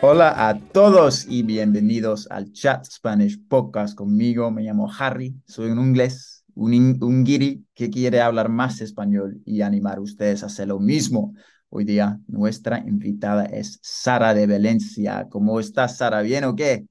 Hola 0.00 0.48
a 0.48 0.56
todos 0.56 1.26
y 1.28 1.42
bienvenidos 1.42 2.30
al 2.30 2.52
Chat 2.52 2.84
Spanish 2.84 3.36
Podcast 3.48 3.96
conmigo. 3.96 4.48
Me 4.52 4.62
llamo 4.62 4.88
Harry, 4.96 5.34
soy 5.44 5.70
un 5.70 5.80
inglés, 5.80 6.44
un, 6.54 6.98
un 7.02 7.24
guiri 7.24 7.66
que 7.74 7.90
quiere 7.90 8.20
hablar 8.20 8.48
más 8.48 8.80
español 8.80 9.42
y 9.44 9.62
animar 9.62 9.98
a 9.98 10.00
ustedes 10.00 10.44
a 10.44 10.46
hacer 10.46 10.68
lo 10.68 10.78
mismo. 10.78 11.34
Hoy 11.68 11.84
día 11.84 12.20
nuestra 12.28 12.78
invitada 12.78 13.46
es 13.46 13.80
Sara 13.82 14.34
de 14.34 14.46
Valencia. 14.46 15.26
¿Cómo 15.28 15.58
estás, 15.58 15.96
Sara? 15.96 16.22
¿Bien 16.22 16.44
o 16.44 16.54
qué? 16.54 16.86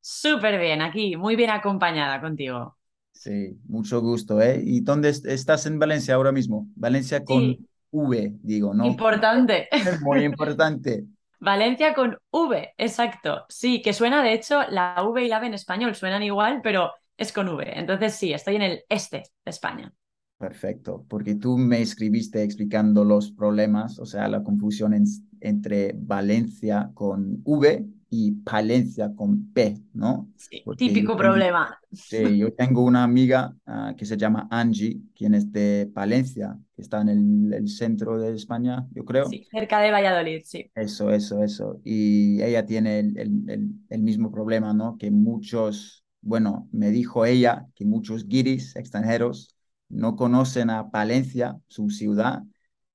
Súper 0.00 0.58
bien, 0.58 0.80
aquí, 0.80 1.18
muy 1.18 1.36
bien 1.36 1.50
acompañada 1.50 2.18
contigo. 2.18 2.78
Sí, 3.12 3.58
mucho 3.66 4.00
gusto, 4.00 4.40
¿eh? 4.40 4.62
¿Y 4.64 4.80
dónde 4.80 5.10
estás 5.10 5.66
en 5.66 5.78
Valencia 5.78 6.14
ahora 6.14 6.32
mismo? 6.32 6.66
Valencia 6.76 7.22
con 7.22 7.58
V, 7.90 8.36
digo, 8.42 8.72
¿no? 8.72 8.86
Importante. 8.86 9.68
Muy 10.00 10.24
importante. 10.24 11.04
Valencia 11.40 11.94
con 11.94 12.18
V, 12.30 12.74
exacto. 12.76 13.44
Sí, 13.48 13.82
que 13.82 13.92
suena, 13.92 14.22
de 14.22 14.32
hecho, 14.32 14.62
la 14.70 15.02
V 15.04 15.24
y 15.24 15.28
la 15.28 15.38
V 15.38 15.46
en 15.46 15.54
español 15.54 15.94
suenan 15.94 16.22
igual, 16.22 16.60
pero 16.62 16.92
es 17.16 17.32
con 17.32 17.48
V. 17.48 17.78
Entonces 17.78 18.14
sí, 18.14 18.32
estoy 18.32 18.56
en 18.56 18.62
el 18.62 18.84
este 18.88 19.18
de 19.18 19.50
España. 19.50 19.92
Perfecto, 20.38 21.04
porque 21.08 21.34
tú 21.34 21.58
me 21.58 21.80
escribiste 21.80 22.42
explicando 22.44 23.04
los 23.04 23.32
problemas, 23.32 23.98
o 23.98 24.06
sea, 24.06 24.28
la 24.28 24.44
confusión 24.44 24.94
entre 25.40 25.94
Valencia 25.96 26.90
con 26.94 27.40
V 27.44 27.86
y 28.10 28.32
Palencia 28.32 29.12
con 29.14 29.52
P, 29.52 29.76
¿no? 29.92 30.30
Sí, 30.36 30.64
típico 30.76 31.16
problema. 31.16 31.78
Sí, 31.92 32.38
yo 32.38 32.52
tengo 32.54 32.82
una 32.82 33.04
amiga 33.04 33.54
ah, 33.66 33.94
que 33.96 34.06
se 34.06 34.16
llama 34.16 34.48
Angie, 34.50 35.00
quien 35.14 35.34
es 35.34 35.52
de 35.52 35.90
Palencia, 35.92 36.58
que 36.74 36.82
está 36.82 37.02
en 37.02 37.52
el, 37.52 37.68
centro 37.68 38.18
de 38.18 38.34
España, 38.34 38.86
yo 38.92 39.04
creo. 39.04 39.26
Sí, 39.28 39.46
cerca 39.50 39.80
de 39.80 39.90
Valladolid, 39.90 40.42
sí. 40.44 40.70
Eso, 40.74 41.10
eso, 41.10 41.42
eso. 41.44 41.80
Y 41.84 42.42
ella 42.42 42.64
tiene 42.64 43.00
el, 43.00 43.70
el 43.88 44.02
mismo 44.02 44.30
problema, 44.30 44.72
¿no? 44.72 44.96
Que 44.96 45.10
muchos, 45.10 46.04
bueno, 46.22 46.68
me 46.72 46.90
dijo 46.90 47.26
ella 47.26 47.66
que 47.74 47.84
muchos 47.84 48.26
guiris 48.26 48.74
extranjeros 48.76 49.54
no 49.90 50.16
conocen 50.16 50.70
a 50.70 50.90
Palencia, 50.90 51.58
su 51.68 51.90
ciudad, 51.90 52.42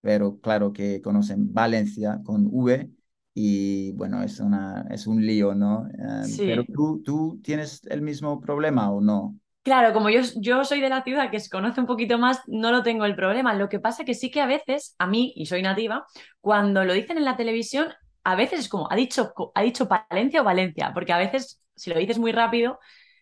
pero 0.01 0.39
claro 0.39 0.73
que 0.73 1.01
conocen 1.01 1.53
Valencia 1.53 2.19
con 2.23 2.47
V 2.51 2.89
y 3.33 3.91
bueno, 3.93 4.21
es, 4.21 4.39
una, 4.39 4.85
es 4.91 5.07
un 5.07 5.25
lío, 5.25 5.55
¿no? 5.55 5.87
Em, 5.97 6.23
sí. 6.25 6.43
Pero 6.45 6.63
tú, 6.65 7.01
tú 7.03 7.39
tienes 7.43 7.81
el 7.85 8.01
mismo 8.01 8.39
problema 8.39 8.91
o 8.91 9.01
no? 9.01 9.35
Claro, 9.63 9.93
como 9.93 10.09
yo, 10.09 10.21
yo 10.35 10.65
soy 10.65 10.81
de 10.81 10.89
la 10.89 11.03
ciudad 11.03 11.31
que 11.31 11.39
se 11.39 11.49
conoce 11.49 11.79
un 11.79 11.87
poquito 11.87 12.17
más, 12.17 12.41
no 12.47 12.71
lo 12.71 12.83
tengo 12.83 13.05
el 13.05 13.15
problema. 13.15 13.53
Lo 13.53 13.69
que 13.69 13.79
pasa 13.79 14.03
que 14.03 14.13
sí 14.13 14.29
que 14.29 14.41
a 14.41 14.45
veces, 14.45 14.95
a 14.99 15.07
mí, 15.07 15.33
y 15.35 15.45
soy 15.45 15.61
nativa, 15.61 16.05
cuando 16.41 16.83
lo 16.83 16.93
dicen 16.93 17.17
en 17.17 17.23
la 17.23 17.37
televisión, 17.37 17.87
a 18.25 18.35
veces 18.35 18.59
es 18.59 18.69
como, 18.69 18.91
ha 18.91 18.95
dicho, 18.95 19.33
ha 19.55 19.63
dicho 19.63 19.87
Palencia 19.87 20.41
o 20.41 20.43
Valencia, 20.43 20.91
porque 20.93 21.13
a 21.13 21.17
veces, 21.17 21.61
si 21.75 21.89
lo 21.89 21.97
dices 21.97 22.19
muy 22.19 22.33
rápido, 22.33 22.79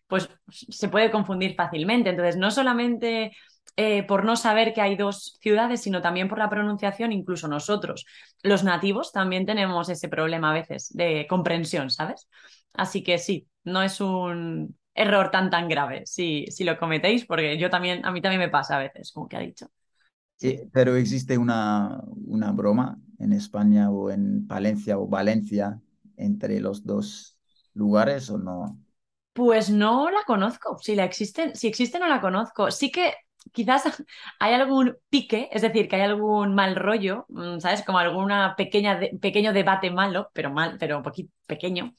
pues 0.07 0.29
se 0.49 0.89
puede 0.89 1.11
confundir 1.11 1.55
fácilmente. 1.55 2.09
Entonces, 2.09 2.37
no 2.37 2.51
solamente 2.51 3.31
eh, 3.77 4.03
por 4.03 4.25
no 4.25 4.35
saber 4.35 4.73
que 4.73 4.81
hay 4.81 4.95
dos 4.95 5.37
ciudades, 5.41 5.81
sino 5.81 6.01
también 6.01 6.27
por 6.27 6.37
la 6.37 6.49
pronunciación, 6.49 7.11
incluso 7.11 7.47
nosotros, 7.47 8.05
los 8.43 8.63
nativos, 8.63 9.11
también 9.11 9.45
tenemos 9.45 9.89
ese 9.89 10.09
problema 10.09 10.51
a 10.51 10.53
veces 10.53 10.89
de 10.93 11.25
comprensión, 11.29 11.89
¿sabes? 11.89 12.27
Así 12.73 13.03
que 13.03 13.17
sí, 13.17 13.47
no 13.63 13.81
es 13.81 14.01
un 14.01 14.77
error 14.93 15.31
tan 15.31 15.49
tan 15.49 15.69
grave 15.69 16.05
si, 16.05 16.45
si 16.47 16.63
lo 16.63 16.77
cometéis, 16.77 17.25
porque 17.25 17.57
yo 17.57 17.69
también, 17.69 18.05
a 18.05 18.11
mí 18.11 18.21
también 18.21 18.41
me 18.41 18.49
pasa 18.49 18.75
a 18.75 18.79
veces, 18.79 19.11
como 19.11 19.27
que 19.27 19.37
ha 19.37 19.39
dicho. 19.39 19.67
Sí. 20.35 20.59
Pero 20.73 20.95
existe 20.95 21.37
una, 21.37 22.01
una 22.25 22.51
broma 22.51 22.97
en 23.19 23.33
España 23.33 23.91
o 23.91 24.09
en 24.09 24.47
Palencia 24.47 24.97
o 24.97 25.07
Valencia 25.07 25.79
entre 26.17 26.59
los 26.59 26.85
dos 26.85 27.37
lugares 27.73 28.29
o 28.29 28.37
no? 28.37 28.79
Pues 29.33 29.69
no 29.69 30.09
la 30.09 30.23
conozco. 30.25 30.77
Si 30.81 30.95
la 30.95 31.05
existen, 31.05 31.55
si 31.55 31.67
existe 31.67 31.99
no 31.99 32.07
la 32.07 32.21
conozco. 32.21 32.71
Sí 32.71 32.91
que 32.91 33.13
quizás 33.51 33.83
hay 34.39 34.53
algún 34.53 34.97
pique, 35.09 35.49
es 35.51 35.61
decir, 35.61 35.87
que 35.87 35.97
hay 35.97 36.03
algún 36.03 36.55
mal 36.55 36.75
rollo, 36.75 37.25
mm, 37.29 37.59
¿sabes? 37.59 37.83
Como 37.83 37.99
alguna 37.99 38.55
pequeña 38.55 38.99
pequeño 39.21 39.53
debate 39.53 39.91
malo, 39.91 40.29
pero 40.33 40.51
mal, 40.51 40.77
pero 40.79 40.97
un 40.97 41.03
poquito 41.03 41.31
pequeño, 41.47 41.93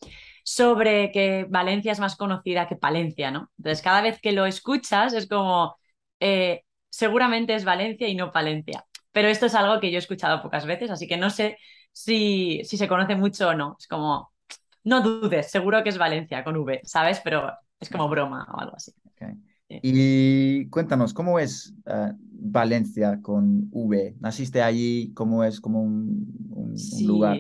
sobre 0.45 1.11
que 1.13 1.47
Valencia 1.49 1.93
es 1.93 2.01
más 2.01 2.17
conocida 2.17 2.69
que 2.69 2.77
Palencia, 2.77 3.31
¿no? 3.31 3.51
Entonces, 3.59 3.83
cada 3.83 4.03
vez 4.03 4.21
que 4.21 4.33
lo 4.33 4.47
escuchas 4.47 5.13
es 5.15 5.29
como, 5.29 5.77
eh, 6.21 6.65
seguramente 6.91 7.55
es 7.55 7.65
Valencia 7.65 8.09
y 8.09 8.15
no 8.15 8.33
Palencia. 8.33 8.85
Pero 9.13 9.29
esto 9.29 9.47
es 9.47 9.55
algo 9.55 9.81
que 9.81 9.91
yo 9.91 9.97
he 9.97 9.99
escuchado 9.99 10.43
pocas 10.43 10.67
veces, 10.67 10.91
así 10.91 11.07
que 11.07 11.17
no 11.17 11.31
sé 11.31 11.59
si, 11.93 12.63
si 12.65 12.77
se 12.77 12.89
conoce 12.89 13.15
mucho 13.17 13.49
o 13.49 13.55
no. 13.55 13.77
Es 13.79 13.87
como, 13.87 14.33
no 14.85 15.03
dudes, 15.03 15.51
seguro 15.51 15.83
que 15.83 15.91
es 15.91 15.99
Valencia 15.99 16.45
con 16.45 16.57
V, 16.57 16.81
¿sabes? 16.85 17.21
Pero 17.23 17.53
es 17.81 17.91
como 17.91 18.09
broma 18.09 18.47
o 18.55 18.61
algo 18.61 18.77
así. 18.77 18.93
Y 19.83 20.69
cuéntanos, 20.69 21.15
¿cómo 21.15 21.39
es 21.39 21.75
eh, 21.87 22.13
Valencia 22.19 23.21
con 23.23 23.69
V? 23.71 24.17
¿Naciste 24.21 24.61
allí? 24.61 25.13
¿Cómo 25.15 25.45
es 25.45 25.61
como 25.61 25.83
un, 25.83 26.75
lugar? 27.07 27.39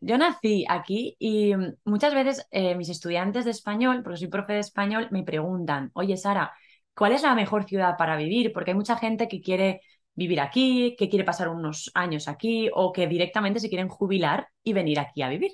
Yo 0.00 0.16
nací 0.16 0.64
aquí 0.68 1.16
y 1.18 1.52
muchas 1.84 2.14
veces 2.14 2.46
eh, 2.50 2.76
mis 2.76 2.88
estudiantes 2.88 3.44
de 3.44 3.50
español, 3.50 4.02
porque 4.04 4.18
soy 4.18 4.28
profe 4.28 4.52
de 4.52 4.60
español, 4.60 5.08
me 5.10 5.24
preguntan, 5.24 5.90
oye 5.94 6.16
Sara, 6.16 6.52
¿cuál 6.94 7.12
es 7.12 7.22
la 7.22 7.34
mejor 7.34 7.64
ciudad 7.64 7.96
para 7.96 8.16
vivir? 8.16 8.52
Porque 8.52 8.70
hay 8.70 8.76
mucha 8.76 8.96
gente 8.96 9.26
que 9.26 9.40
quiere 9.40 9.80
vivir 10.14 10.40
aquí, 10.40 10.94
que 10.96 11.08
quiere 11.08 11.24
pasar 11.24 11.48
unos 11.48 11.90
años 11.94 12.28
aquí 12.28 12.70
o 12.74 12.92
que 12.92 13.08
directamente 13.08 13.60
se 13.60 13.68
quieren 13.68 13.88
jubilar 13.88 14.48
y 14.62 14.72
venir 14.72 15.00
aquí 15.00 15.22
a 15.22 15.28
vivir. 15.28 15.52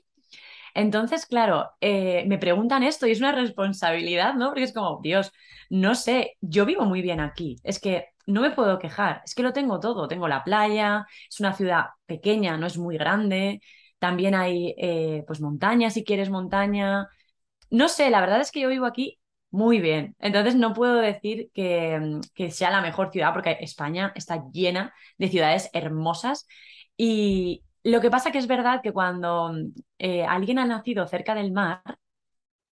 Entonces, 0.74 1.26
claro, 1.26 1.70
eh, 1.80 2.24
me 2.26 2.38
preguntan 2.38 2.82
esto 2.82 3.06
y 3.06 3.12
es 3.12 3.20
una 3.20 3.32
responsabilidad, 3.32 4.34
¿no? 4.34 4.48
Porque 4.48 4.64
es 4.64 4.72
como, 4.72 5.00
Dios, 5.02 5.32
no 5.70 5.94
sé, 5.94 6.36
yo 6.40 6.66
vivo 6.66 6.84
muy 6.84 7.00
bien 7.00 7.20
aquí, 7.20 7.56
es 7.62 7.78
que 7.78 8.08
no 8.26 8.40
me 8.40 8.50
puedo 8.50 8.78
quejar, 8.78 9.22
es 9.24 9.34
que 9.34 9.42
lo 9.42 9.52
tengo 9.52 9.78
todo, 9.80 10.08
tengo 10.08 10.26
la 10.28 10.42
playa, 10.44 11.06
es 11.28 11.40
una 11.40 11.52
ciudad 11.52 11.86
pequeña, 12.06 12.56
no 12.56 12.66
es 12.66 12.76
muy 12.78 12.96
grande, 12.98 13.60
también 13.98 14.34
hay 14.34 14.74
eh, 14.78 15.22
pues 15.26 15.40
montaña, 15.40 15.90
si 15.90 16.04
quieres 16.04 16.28
montaña, 16.30 17.08
no 17.70 17.88
sé, 17.88 18.10
la 18.10 18.20
verdad 18.20 18.40
es 18.40 18.50
que 18.52 18.60
yo 18.60 18.68
vivo 18.68 18.86
aquí 18.86 19.20
muy 19.50 19.80
bien, 19.80 20.16
entonces 20.18 20.56
no 20.56 20.74
puedo 20.74 20.96
decir 20.96 21.50
que, 21.54 22.20
que 22.34 22.50
sea 22.50 22.70
la 22.70 22.82
mejor 22.82 23.12
ciudad 23.12 23.32
porque 23.32 23.58
España 23.60 24.12
está 24.16 24.44
llena 24.52 24.92
de 25.18 25.28
ciudades 25.28 25.70
hermosas 25.72 26.46
y, 26.96 27.62
lo 27.84 28.00
que 28.00 28.10
pasa 28.10 28.32
que 28.32 28.38
es 28.38 28.46
verdad 28.48 28.80
que 28.82 28.92
cuando 28.92 29.52
eh, 29.98 30.24
alguien 30.24 30.58
ha 30.58 30.66
nacido 30.66 31.06
cerca 31.06 31.34
del 31.34 31.52
mar, 31.52 31.82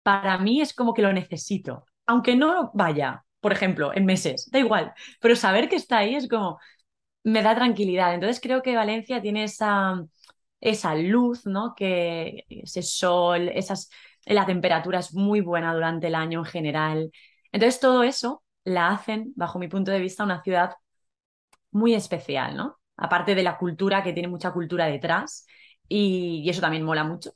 para 0.04 0.38
mí 0.38 0.62
es 0.62 0.74
como 0.74 0.94
que 0.94 1.01
lo 1.01 1.13
necesito. 1.13 1.86
Aunque 2.06 2.36
no 2.36 2.71
vaya, 2.74 3.25
por 3.39 3.51
ejemplo, 3.54 3.94
en 3.94 4.06
meses, 4.06 4.50
da 4.51 4.59
igual, 4.59 4.94
pero 5.19 5.36
saber 5.36 5.69
que 5.69 5.75
está 5.75 6.00
ahí 6.00 6.15
es 6.15 6.27
como, 6.30 6.59
me 7.24 7.44
da 7.44 7.56
tranquilidad. 7.56 8.13
Entonces 8.13 8.42
creo 8.42 8.62
que 8.62 8.75
Valencia 8.75 9.21
tiene 9.21 9.45
esa, 9.45 10.04
esa 10.62 10.95
luz, 10.95 11.45
¿no? 11.45 11.75
Que 11.75 12.45
ese 12.50 12.81
sol, 12.83 13.50
esas, 13.50 13.89
la 14.25 14.45
temperatura 14.45 15.00
es 15.00 15.13
muy 15.13 15.42
buena 15.42 15.74
durante 15.74 16.07
el 16.07 16.15
año 16.15 16.39
en 16.39 16.45
general. 16.45 17.12
Entonces 17.51 17.80
todo 17.80 18.04
eso 18.04 18.44
la 18.63 18.89
hacen, 18.89 19.33
bajo 19.36 19.59
mi 19.59 19.68
punto 19.68 19.92
de 19.92 20.00
vista, 20.00 20.24
una 20.24 20.44
ciudad 20.44 20.74
muy 21.71 21.94
especial, 21.95 22.56
¿no? 22.57 22.77
Aparte 22.97 23.35
de 23.35 23.44
la 23.44 23.57
cultura, 23.57 24.03
que 24.03 24.13
tiene 24.13 24.27
mucha 24.27 24.51
cultura 24.51 24.85
detrás, 24.88 25.45
y, 25.88 26.47
eso 26.49 26.61
también 26.61 26.83
mola 26.83 27.03
mucho. 27.03 27.31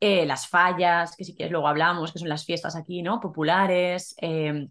Eh, 0.00 0.26
las 0.26 0.48
fallas, 0.48 1.16
que 1.16 1.24
si 1.24 1.34
quieres 1.34 1.52
luego 1.52 1.68
hablamos, 1.68 2.12
que 2.12 2.18
son 2.18 2.28
las 2.28 2.44
fiestas 2.44 2.76
aquí, 2.76 3.02
¿no? 3.02 3.20
Populares, 3.20 4.14
eh, 4.20 4.68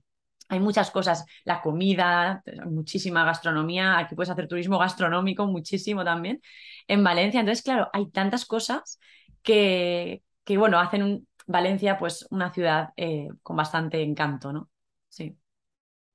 hay 0.47 0.59
muchas 0.59 0.91
cosas, 0.91 1.25
la 1.43 1.61
comida, 1.61 2.43
muchísima 2.65 3.25
gastronomía, 3.25 3.97
aquí 3.97 4.15
puedes 4.15 4.29
hacer 4.29 4.47
turismo 4.47 4.77
gastronómico 4.77 5.47
muchísimo 5.47 6.03
también 6.03 6.41
en 6.87 7.03
Valencia. 7.03 7.39
Entonces, 7.39 7.63
claro, 7.63 7.89
hay 7.93 8.09
tantas 8.11 8.45
cosas 8.45 8.99
que, 9.41 10.23
que 10.43 10.57
bueno, 10.57 10.79
hacen 10.79 11.27
Valencia 11.47 11.97
pues 11.97 12.27
una 12.29 12.53
ciudad 12.53 12.89
eh, 12.97 13.29
con 13.41 13.55
bastante 13.55 14.01
encanto, 14.03 14.53
¿no? 14.53 14.69
Sí. 15.09 15.37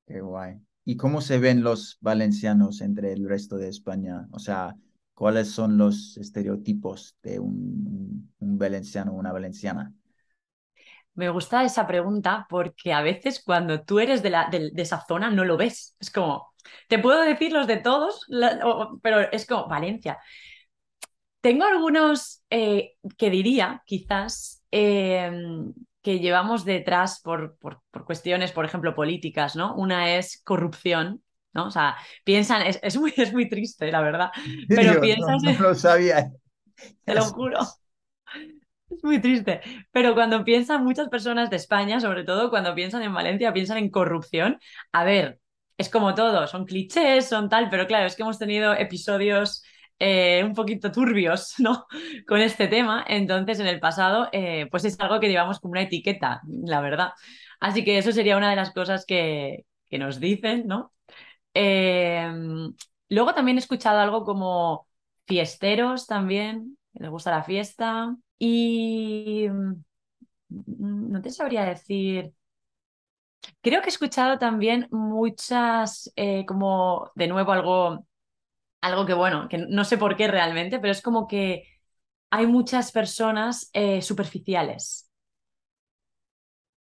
Qué 0.06 0.20
guay. 0.20 0.60
¿Y 0.84 0.96
cómo 0.96 1.20
se 1.20 1.38
ven 1.38 1.62
los 1.62 1.98
valencianos 2.00 2.80
entre 2.80 3.12
el 3.12 3.28
resto 3.28 3.56
de 3.56 3.68
España? 3.68 4.26
O 4.32 4.38
sea, 4.38 4.74
¿cuáles 5.14 5.50
son 5.50 5.76
los 5.76 6.16
estereotipos 6.16 7.16
de 7.22 7.38
un, 7.38 8.32
valenciano 8.38 9.12
o 9.12 9.16
una 9.16 9.32
valenciana? 9.32 9.92
Me 11.14 11.28
gusta 11.28 11.64
esa 11.64 11.86
pregunta 11.86 12.46
porque 12.48 12.92
a 12.92 13.02
veces 13.02 13.42
cuando 13.44 13.82
tú 13.82 13.98
eres 14.00 14.22
de, 14.22 14.30
la, 14.30 14.48
de, 14.50 14.72
esa 14.76 15.04
zona 15.06 15.30
no 15.30 15.44
lo 15.44 15.56
ves. 15.56 15.96
Es 16.00 16.10
como, 16.10 16.54
te 16.88 16.98
puedo 16.98 17.20
decir 17.22 17.52
los 17.52 17.66
de 17.66 17.76
todos, 17.76 18.26
pero 19.02 19.20
es 19.30 19.46
como 19.46 19.68
Valencia. 19.68 20.18
Tengo 21.40 21.64
algunos 21.64 22.44
eh, 22.50 22.96
que 23.16 23.30
diría, 23.30 23.82
quizás, 23.86 24.62
em, 24.70 25.72
que 26.02 26.18
llevamos 26.18 26.64
detrás 26.64 27.20
por, 27.20 27.56
por, 27.58 27.82
cuestiones, 28.04 28.52
por 28.52 28.64
ejemplo, 28.64 28.94
políticas, 28.94 29.56
¿no? 29.56 29.74
Una 29.74 30.16
es 30.16 30.42
corrupción, 30.44 31.22
¿no? 31.52 31.66
O 31.66 31.70
sea, 31.70 31.96
piensan, 32.24 32.62
es, 32.62 32.78
es 32.82 32.96
muy, 32.96 33.12
es 33.16 33.32
muy 33.32 33.48
triste, 33.48 33.90
la 33.90 34.00
verdad, 34.00 34.30
pero 34.68 35.00
piensas... 35.00 35.42
No, 35.42 35.52
no 35.52 35.60
lo 35.60 35.74
sabía. 35.74 36.30
Te 37.04 37.14
lo 37.14 37.24
juro. 37.24 37.58
Es 38.88 39.04
muy 39.04 39.20
triste. 39.20 39.60
Pero 39.92 40.14
cuando 40.14 40.44
piensan 40.44 40.82
muchas 40.82 41.08
personas 41.08 41.50
de 41.50 41.56
España, 41.56 42.00
sobre 42.00 42.24
todo 42.24 42.50
cuando 42.50 42.74
piensan 42.74 43.02
en 43.02 43.14
Valencia, 43.14 43.52
piensan 43.52 43.78
en 43.78 43.90
corrupción. 43.90 44.58
A 44.92 45.04
ver, 45.04 45.38
es 45.78 45.88
como 45.88 46.14
todo, 46.14 46.46
son 46.46 46.64
clichés, 46.66 47.28
son 47.28 47.48
tal, 47.48 47.70
pero 47.70 47.86
claro, 47.86 48.06
es 48.06 48.16
que 48.16 48.22
hemos 48.22 48.38
tenido 48.38 48.74
episodios 48.74 49.62
eh, 50.00 50.42
un 50.44 50.54
poquito 50.54 50.92
turbios, 50.92 51.54
¿no? 51.60 51.86
Con 52.28 52.40
este 52.40 52.68
tema. 52.68 53.04
Entonces, 53.08 53.60
en 53.60 53.68
el 53.68 53.80
pasado, 53.80 54.28
eh, 54.32 54.68
pues 54.70 54.84
es 54.86 54.98
algo 55.00 55.20
que 55.20 55.28
llevamos 55.28 55.60
como 55.60 55.72
una 55.72 55.82
etiqueta, 55.82 56.42
la 56.48 56.80
verdad. 56.80 57.10
Así 57.60 57.84
que 57.84 57.98
eso 57.98 58.12
sería 58.12 58.36
una 58.38 58.50
de 58.50 58.56
las 58.56 58.72
cosas 58.72 59.06
que, 59.06 59.66
que 59.90 59.98
nos 59.98 60.20
dicen, 60.20 60.66
¿no? 60.66 60.92
Eh, 61.54 62.28
luego 63.08 63.34
también 63.34 63.56
he 63.58 63.60
escuchado 63.60 63.98
algo 64.00 64.24
como 64.24 64.86
fiesteros 65.26 66.06
también, 66.06 66.78
les 66.94 67.10
gusta 67.10 67.30
la 67.30 67.42
fiesta. 67.44 68.16
Y 68.38 69.48
mm, 69.50 69.74
no 71.12 71.20
te 71.22 71.30
sabría 71.30 71.64
decir. 71.64 72.32
Creo 73.62 73.80
que 73.80 73.86
he 73.88 73.90
escuchado 73.90 74.38
también 74.38 74.86
muchas, 74.90 76.12
eh, 76.16 76.44
como 76.46 77.10
de 77.14 77.26
nuevo 77.28 77.52
algo, 77.52 78.06
algo 78.80 79.06
que 79.06 79.14
bueno, 79.14 79.48
que 79.48 79.58
no 79.58 79.84
sé 79.84 79.98
por 79.98 80.16
qué 80.16 80.28
realmente, 80.28 80.78
pero 80.80 80.92
es 80.92 81.02
como 81.02 81.26
que 81.28 81.64
hay 82.30 82.46
muchas 82.46 82.92
personas 82.92 83.70
eh, 83.74 84.02
superficiales. 84.02 85.10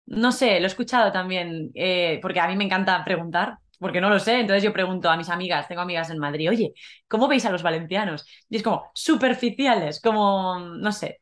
No 0.06 0.30
sé, 0.32 0.60
lo 0.60 0.66
he 0.66 0.68
escuchado 0.68 1.10
también, 1.12 1.70
eh, 1.74 2.20
porque 2.22 2.38
a 2.40 2.46
mí 2.46 2.54
me 2.56 2.64
encanta 2.64 3.04
preguntar, 3.04 3.58
porque 3.80 4.00
no 4.00 4.08
lo 4.08 4.20
sé, 4.20 4.38
entonces 4.40 4.62
yo 4.62 4.72
pregunto 4.72 5.10
a 5.10 5.16
mis 5.16 5.28
amigas, 5.30 5.66
tengo 5.66 5.80
amigas 5.82 6.10
en 6.10 6.18
Madrid, 6.18 6.48
oye, 6.48 6.74
¿cómo 7.08 7.26
veis 7.26 7.44
a 7.44 7.50
los 7.50 7.62
valencianos? 7.64 8.24
Y 8.48 8.56
es 8.56 8.62
como 8.62 8.88
superficiales, 8.94 10.00
como, 10.00 10.60
no 10.60 10.92
sé, 10.92 11.20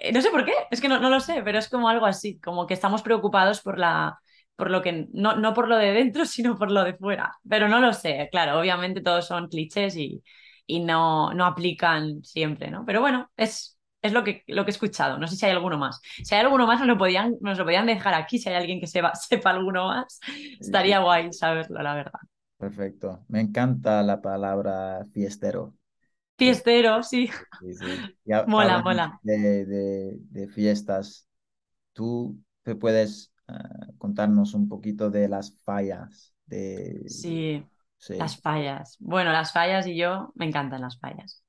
eh, 0.00 0.12
no 0.12 0.22
sé 0.22 0.30
por 0.30 0.44
qué, 0.44 0.52
es 0.70 0.80
que 0.80 0.88
no, 0.88 1.00
no, 1.00 1.10
lo 1.10 1.20
sé, 1.20 1.42
pero 1.44 1.58
es 1.58 1.68
como 1.70 1.88
algo 1.88 2.06
así, 2.06 2.40
como 2.40 2.66
que 2.66 2.74
estamos 2.74 3.02
preocupados 3.02 3.62
por 3.62 3.78
la, 3.78 4.18
por 4.60 4.70
lo 4.70 4.82
que, 4.82 5.08
no, 5.14 5.36
no 5.36 5.54
por 5.54 5.68
lo 5.68 5.78
de 5.78 5.92
dentro, 5.92 6.24
sino 6.26 6.56
por 6.56 6.70
lo 6.70 6.84
de 6.84 6.94
fuera. 6.94 7.32
Pero 7.48 7.66
no 7.66 7.80
lo 7.80 7.94
sé, 7.94 8.28
claro, 8.30 8.60
obviamente 8.60 9.00
todos 9.00 9.26
son 9.26 9.48
clichés 9.48 9.96
y, 9.96 10.22
y 10.66 10.80
no, 10.80 11.32
no 11.32 11.46
aplican 11.46 12.22
siempre, 12.22 12.70
¿no? 12.70 12.84
Pero 12.84 13.00
bueno, 13.00 13.30
es, 13.38 13.78
es 14.02 14.12
lo 14.12 14.22
que, 14.22 14.44
lo 14.48 14.64
que 14.64 14.70
he 14.70 14.74
escuchado. 14.74 15.16
No 15.16 15.26
sé 15.26 15.36
si 15.36 15.46
hay 15.46 15.52
alguno 15.52 15.78
más. 15.78 16.02
Si 16.22 16.34
hay 16.34 16.42
alguno 16.42 16.66
más, 16.66 16.78
nos 16.78 16.88
lo 16.88 16.98
podían, 16.98 17.36
nos 17.40 17.56
lo 17.56 17.64
podían 17.64 17.86
dejar 17.86 18.12
aquí. 18.12 18.38
Si 18.38 18.50
hay 18.50 18.56
alguien 18.56 18.80
que 18.80 18.86
sepa, 18.86 19.14
sepa 19.14 19.50
alguno 19.50 19.88
más, 19.88 20.20
estaría 20.60 21.00
guay 21.00 21.32
saberlo, 21.32 21.82
la 21.82 21.94
verdad. 21.94 22.20
Perfecto. 22.58 23.24
Me 23.28 23.40
encanta 23.40 24.02
la 24.02 24.20
palabra 24.20 25.06
fiestero. 25.14 25.74
Fiestero, 26.36 27.02
sí. 27.02 27.30
mola, 28.46 28.82
mola. 28.82 29.18
De, 29.22 29.64
de, 29.64 30.48
fiestas, 30.48 31.26
¿tú 31.94 32.38
te 32.62 32.74
puedes 32.74 33.32
ah, 33.50 33.86
contarnos 33.98 34.54
un 34.54 34.68
poquito 34.68 35.10
de 35.10 35.28
las 35.28 35.58
fallas? 35.62 36.34
De... 36.46 37.02
Sí, 37.06 37.64
sí, 37.96 38.14
las 38.14 38.40
fallas. 38.40 38.96
Bueno, 39.00 39.32
las 39.32 39.52
fallas 39.52 39.86
y 39.86 39.96
yo 39.96 40.32
me 40.34 40.46
encantan 40.46 40.82
las 40.82 40.98
fallas. 40.98 41.44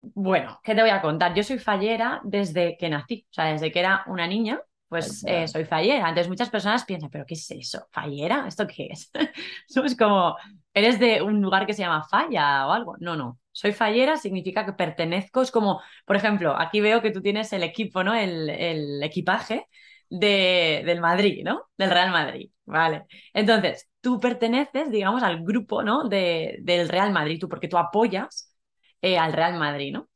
Bueno, 0.00 0.60
¿qué 0.62 0.74
te 0.74 0.82
voy 0.82 0.90
a 0.90 1.00
contar? 1.00 1.34
Yo 1.34 1.42
soy 1.42 1.58
fallera 1.58 2.20
desde 2.24 2.76
que 2.76 2.90
nací, 2.90 3.26
o 3.30 3.32
sea, 3.32 3.46
desde 3.46 3.72
que 3.72 3.80
era 3.80 4.04
una 4.06 4.26
niña, 4.26 4.60
pues 4.88 5.24
eh, 5.26 5.48
soy 5.48 5.64
fallera. 5.64 6.08
Entonces 6.08 6.28
muchas 6.28 6.50
personas 6.50 6.84
piensan, 6.84 7.10
¿pero 7.10 7.24
qué 7.26 7.34
es 7.34 7.50
eso? 7.50 7.88
¿Fallera? 7.90 8.44
¿Esto 8.46 8.66
qué 8.66 8.88
es? 8.90 9.10
es 9.84 9.96
como, 9.96 10.36
¿eres 10.72 11.00
de 11.00 11.22
un 11.22 11.40
lugar 11.40 11.66
que 11.66 11.72
se 11.72 11.82
llama 11.82 12.04
falla 12.04 12.66
o 12.66 12.72
algo? 12.72 12.96
No, 13.00 13.16
no. 13.16 13.40
Soy 13.50 13.72
fallera 13.72 14.16
significa 14.16 14.66
que 14.66 14.72
pertenezco. 14.72 15.42
Es 15.42 15.50
como, 15.50 15.80
por 16.04 16.16
ejemplo, 16.16 16.56
aquí 16.56 16.80
veo 16.80 17.02
que 17.02 17.10
tú 17.10 17.22
tienes 17.22 17.52
el 17.52 17.62
equipo, 17.62 18.04
¿no? 18.04 18.14
El, 18.14 19.02
equipaje 19.02 19.68
de, 20.10 20.82
del 20.86 21.00
Madrid, 21.00 21.42
¿no? 21.44 21.64
Del 21.76 21.90
Real 21.90 22.10
Madrid, 22.10 22.50
¿vale? 22.64 23.06
Entonces, 23.32 23.88
tú 24.00 24.20
perteneces, 24.20 24.90
digamos, 24.90 25.22
al 25.22 25.44
grupo, 25.44 25.82
¿no? 25.82 26.08
De, 26.08 26.58
del 26.62 26.88
Real 26.88 27.12
Madrid, 27.12 27.38
tú, 27.40 27.48
porque 27.48 27.68
tú 27.68 27.78
apoyas 27.78 28.54
eh, 29.02 29.18
al 29.18 29.32
Real 29.32 29.58
Madrid, 29.58 29.92
¿no? 29.92 30.08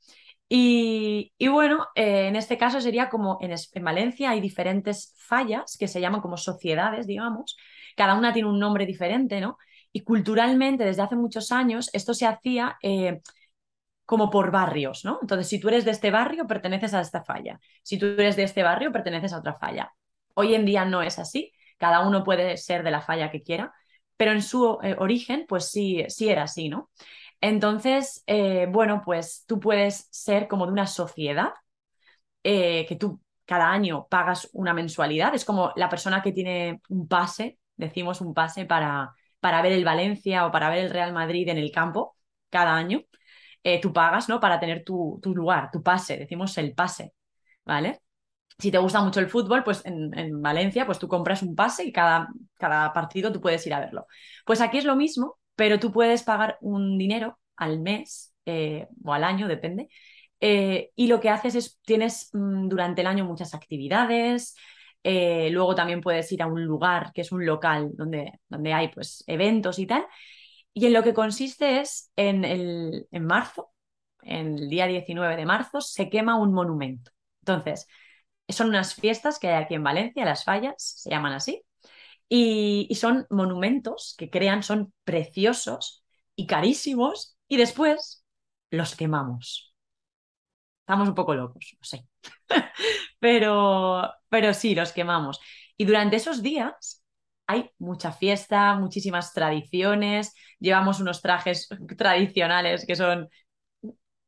Y, 0.50 1.32
bueno, 1.50 1.86
eh, 1.94 2.28
en 2.28 2.36
este 2.36 2.56
caso 2.56 2.80
sería 2.80 3.10
como 3.10 3.38
en, 3.42 3.52
en, 3.52 3.84
Valencia 3.84 4.30
hay 4.30 4.40
diferentes 4.40 5.14
fallas 5.18 5.76
que 5.78 5.88
se 5.88 6.00
llaman 6.00 6.22
como 6.22 6.38
sociedades, 6.38 7.06
digamos, 7.06 7.56
cada 7.96 8.14
una 8.14 8.32
tiene 8.32 8.48
un 8.48 8.58
nombre 8.58 8.86
diferente, 8.86 9.40
¿no? 9.40 9.58
Y 9.92 10.00
culturalmente, 10.00 10.84
desde 10.84 11.02
hace 11.02 11.16
muchos 11.16 11.52
años, 11.52 11.90
esto 11.92 12.14
se 12.14 12.26
hacía 12.26 12.78
eh, 12.82 13.20
como 14.08 14.30
por 14.30 14.50
barrios, 14.50 15.04
¿no? 15.04 15.18
Entonces, 15.20 15.48
si 15.48 15.60
tú 15.60 15.68
eres 15.68 15.84
de 15.84 15.90
este 15.90 16.10
barrio, 16.10 16.46
perteneces 16.46 16.94
a 16.94 17.02
esta 17.02 17.22
falla. 17.22 17.60
Si 17.82 17.98
tú 17.98 18.06
eres 18.06 18.36
de 18.36 18.44
este 18.44 18.62
barrio, 18.62 18.90
perteneces 18.90 19.34
a 19.34 19.38
otra 19.38 19.52
falla. 19.52 19.92
Hoy 20.32 20.54
en 20.54 20.64
día 20.64 20.86
no 20.86 21.02
es 21.02 21.18
así, 21.18 21.52
cada 21.76 22.00
uno 22.00 22.24
puede 22.24 22.56
ser 22.56 22.82
de 22.84 22.90
la 22.90 23.02
falla 23.02 23.30
que 23.30 23.42
quiera, 23.42 23.70
pero 24.16 24.32
en 24.32 24.40
su 24.40 24.78
eh, 24.82 24.96
origen, 24.98 25.44
pues 25.46 25.70
sí, 25.70 26.06
sí 26.08 26.30
era 26.30 26.44
así, 26.44 26.70
¿no? 26.70 26.90
Entonces, 27.42 28.24
eh, 28.26 28.66
bueno, 28.70 29.02
pues 29.04 29.44
tú 29.46 29.60
puedes 29.60 30.08
ser 30.10 30.48
como 30.48 30.64
de 30.64 30.72
una 30.72 30.86
sociedad 30.86 31.52
que 32.42 32.96
tú 32.98 33.20
cada 33.44 33.70
año 33.70 34.06
pagas 34.08 34.48
una 34.54 34.72
mensualidad, 34.72 35.34
es 35.34 35.44
como 35.44 35.72
la 35.76 35.90
persona 35.90 36.22
que 36.22 36.32
tiene 36.32 36.80
un 36.88 37.08
pase, 37.08 37.58
decimos 37.76 38.22
un 38.22 38.32
pase 38.32 38.64
para, 38.64 39.12
para 39.38 39.60
ver 39.60 39.72
el 39.72 39.84
Valencia 39.84 40.46
o 40.46 40.50
para 40.50 40.70
ver 40.70 40.78
el 40.78 40.90
Real 40.90 41.12
Madrid 41.12 41.46
en 41.50 41.58
el 41.58 41.70
campo 41.70 42.16
cada 42.48 42.74
año, 42.74 43.02
eh, 43.62 43.80
tú 43.80 43.92
pagas, 43.92 44.28
¿no? 44.28 44.40
Para 44.40 44.60
tener 44.60 44.84
tu, 44.84 45.20
lugar, 45.24 45.70
tu 45.72 45.82
pase, 45.82 46.16
decimos 46.16 46.56
el 46.58 46.74
pase, 46.74 47.14
¿vale? 47.64 48.00
Si 48.58 48.70
te 48.70 48.78
gusta 48.78 49.02
mucho 49.02 49.20
el 49.20 49.28
fútbol, 49.28 49.64
pues 49.64 49.82
en, 49.84 50.42
Valencia, 50.42 50.86
pues 50.86 50.98
tú 50.98 51.08
compras 51.08 51.42
un 51.42 51.54
pase 51.54 51.84
y 51.84 51.92
cada, 51.92 52.28
cada 52.54 52.92
partido 52.92 53.32
tú 53.32 53.40
puedes 53.40 53.66
ir 53.66 53.74
a 53.74 53.80
verlo. 53.80 54.06
Pues 54.44 54.60
aquí 54.60 54.78
es 54.78 54.84
lo 54.84 54.96
mismo, 54.96 55.38
pero 55.54 55.78
tú 55.78 55.92
puedes 55.92 56.22
pagar 56.24 56.58
un 56.60 56.98
dinero 56.98 57.38
al 57.56 57.80
mes 57.80 58.34
eh, 58.46 58.88
o 59.04 59.12
al 59.12 59.24
año, 59.24 59.48
depende, 59.48 59.88
eh, 60.40 60.90
y 60.96 61.08
lo 61.08 61.20
que 61.20 61.30
haces 61.30 61.54
es, 61.54 61.78
tienes 61.82 62.30
mm, 62.32 62.68
durante 62.68 63.00
el 63.02 63.06
año 63.08 63.24
muchas 63.24 63.54
actividades, 63.54 64.56
luego 65.04 65.74
también 65.74 66.02
puedes 66.02 66.30
ir 66.32 66.42
a 66.42 66.46
un 66.46 66.62
lugar 66.64 67.12
que 67.14 67.22
es 67.22 67.32
un 67.32 67.46
local 67.46 67.92
donde, 67.94 68.40
donde 68.48 68.72
hay 68.74 68.88
pues, 68.88 69.24
eventos 69.26 69.78
y 69.78 69.86
tal. 69.86 70.04
Y 70.74 70.86
en 70.86 70.92
lo 70.92 71.02
que 71.02 71.14
consiste 71.14 71.80
es 71.80 72.10
en, 72.16 72.44
el, 72.44 73.08
en 73.10 73.24
marzo, 73.26 73.72
en 74.22 74.58
el 74.58 74.68
día 74.68 74.86
19 74.86 75.36
de 75.36 75.46
marzo, 75.46 75.80
se 75.80 76.08
quema 76.10 76.36
un 76.36 76.52
monumento. 76.52 77.10
Entonces, 77.42 77.86
son 78.48 78.68
unas 78.68 78.94
fiestas 78.94 79.38
que 79.38 79.48
hay 79.48 79.62
aquí 79.64 79.74
en 79.74 79.84
Valencia, 79.84 80.24
las 80.24 80.44
fallas, 80.44 80.74
se 80.78 81.10
llaman 81.10 81.32
así, 81.32 81.64
y, 82.28 82.86
y 82.90 82.94
son 82.96 83.26
monumentos 83.30 84.14
que 84.18 84.30
crean, 84.30 84.62
son 84.62 84.92
preciosos 85.04 86.04
y 86.36 86.46
carísimos, 86.46 87.36
y 87.48 87.56
después 87.58 88.24
los 88.70 88.96
quemamos. 88.96 89.74
Estamos 90.82 91.08
un 91.08 91.14
poco 91.14 91.34
locos, 91.34 91.76
no 91.78 91.84
sé. 91.84 92.06
pero, 93.20 94.10
pero 94.28 94.54
sí, 94.54 94.74
los 94.74 94.92
quemamos. 94.92 95.40
Y 95.76 95.84
durante 95.84 96.16
esos 96.16 96.42
días 96.42 96.97
hay 97.48 97.70
mucha 97.78 98.12
fiesta, 98.12 98.76
muchísimas 98.76 99.34
tradiciones, 99.34 100.34
llevamos 100.60 101.00
unos 101.00 101.22
trajes 101.22 101.68
tradicionales 101.98 102.86
que 102.86 102.96
son 102.96 103.28